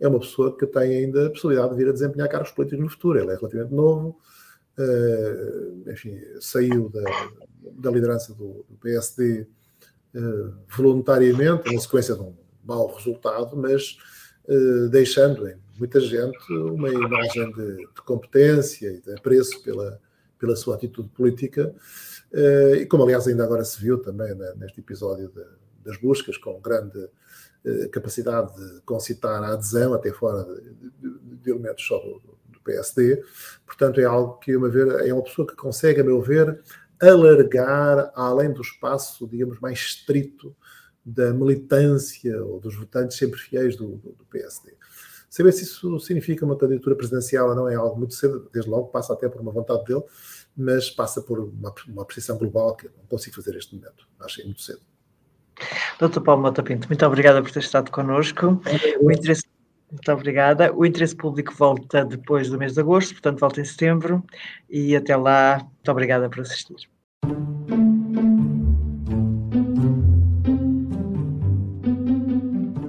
é 0.01 0.09
uma 0.09 0.21
pessoa 0.21 0.57
que 0.57 0.67
tem 0.67 1.05
ainda 1.05 1.27
a 1.27 1.31
possibilidade 1.31 1.71
de 1.71 1.77
vir 1.77 1.89
a 1.89 1.93
desempenhar 1.93 2.29
cargos 2.29 2.51
políticos 2.51 2.83
no 2.83 2.91
futuro. 2.91 3.19
Ele 3.19 3.31
é 3.31 3.37
relativamente 3.37 3.75
novo, 3.75 4.19
uh, 4.79 5.91
enfim, 5.91 6.19
saiu 6.41 6.89
da, 6.89 7.03
da 7.73 7.91
liderança 7.91 8.35
do, 8.35 8.65
do 8.69 8.77
PSD 8.81 9.41
uh, 9.41 9.49
eh, 10.15 10.53
voluntariamente, 10.77 11.73
na 11.73 11.81
sequência 11.81 12.15
de 12.15 12.23
um 12.23 12.35
mau 12.65 12.95
resultado, 12.95 13.57
mas 13.57 13.99
uh, 14.49 14.89
deixando 14.89 15.49
em 15.49 15.57
muita 15.79 16.01
gente 16.01 16.53
uma 16.53 16.91
imagem 16.91 17.53
de, 17.53 17.77
de, 17.77 18.03
competência 18.05 18.89
e 18.89 19.01
de 19.01 19.13
apreço 19.13 19.63
pela, 19.63 20.01
pela 20.39 20.57
sua 20.57 20.75
atitude 20.75 21.09
política, 21.11 21.75
e 22.79 22.85
como 22.85 23.05
aliás 23.05 23.27
ainda 23.27 23.43
agora 23.43 23.65
se 23.65 23.81
viu 23.81 23.97
também 24.03 24.35
né, 24.35 24.53
neste 24.57 24.81
episódio 24.81 25.29
de, 25.29 25.43
das 25.83 25.97
buscas, 25.97 26.37
com 26.37 26.61
grande 26.61 27.09
capacidade 27.91 28.55
de 28.55 28.81
concitar 28.83 29.43
a 29.43 29.53
adesão, 29.53 29.95
até 29.95 30.13
fora 30.13 30.45
de, 30.45 31.37
de, 31.37 31.51
elementos 31.51 31.87
só 31.87 31.99
do, 31.99 32.21
do, 32.49 32.61
PSD. 32.65 33.23
Portanto, 33.65 34.01
é 34.01 34.05
algo 34.05 34.39
que, 34.39 34.53
a 34.53 34.59
meu 34.59 34.71
ver, 34.71 35.07
é 35.07 35.13
uma 35.13 35.23
pessoa 35.23 35.47
que 35.47 35.57
consegue, 35.57 36.01
a 36.01 36.05
meu 36.05 36.21
ver, 36.21 36.61
alargar 37.01 38.13
além 38.15 38.53
do 38.53 38.63
espaço, 38.63 39.27
digamos, 39.27 39.61
mais 39.61 39.79
estrito 39.79 40.55
da 41.05 41.33
militância 41.33 42.45
ou 42.45 42.61
dos 42.61 42.75
votantes 42.75 43.17
sempre 43.17 43.39
fiéis 43.41 43.77
do, 43.77 43.97
do, 43.97 44.13
do 44.13 44.25
PSD. 44.27 44.75
Saber 45.31 45.53
se 45.53 45.65
isso 45.65 45.99
significa 46.01 46.45
uma 46.45 46.57
candidatura 46.57 46.97
presidencial 46.97 47.51
ou 47.51 47.55
não 47.55 47.69
é 47.69 47.75
algo 47.75 47.99
muito 47.99 48.15
cedo, 48.15 48.49
desde 48.53 48.71
logo 48.71 48.89
passa 48.89 49.13
até 49.13 49.29
por 49.29 49.41
uma 49.41 49.53
vontade 49.53 49.85
dele, 49.85 50.03
mas 50.57 50.91
passa 50.91 51.21
por 51.21 51.39
uma, 51.39 51.73
uma 51.87 52.07
global 52.39 52.75
que 52.75 52.87
eu 52.87 52.91
não 52.97 53.07
consigo 53.07 53.37
fazer 53.37 53.53
neste 53.53 53.75
momento. 53.75 54.09
Achei 54.21 54.45
muito 54.45 54.63
cedo. 54.63 54.81
Doutor 55.99 56.21
Paulo 56.23 56.43
Mota 56.43 56.63
Pinto, 56.63 56.89
muito 56.89 57.05
obrigada 57.05 57.43
por 57.43 57.51
ter 57.51 57.61
estado 57.61 57.91
connosco. 57.91 58.61
O 59.01 59.11
interesse, 59.13 59.45
muito 59.91 60.13
obrigada. 60.13 60.73
O 60.75 60.85
interesse 60.85 61.17
público 61.17 61.53
volta 61.55 62.05
depois 62.05 62.49
do 62.49 62.59
mês 62.59 62.75
de 62.75 62.81
agosto, 62.81 63.13
portanto 63.13 63.41
volta 63.41 63.61
em 63.61 63.65
setembro. 63.65 64.25
E 64.69 64.95
até 64.95 65.17
lá, 65.17 65.59
muito 65.59 65.91
obrigada 65.91 66.29
por 66.29 66.41
assistir. 66.41 66.77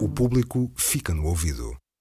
O 0.02 0.10
público 0.10 0.72
fica 0.76 1.14
no 1.14 1.26
ouvido. 1.26 1.76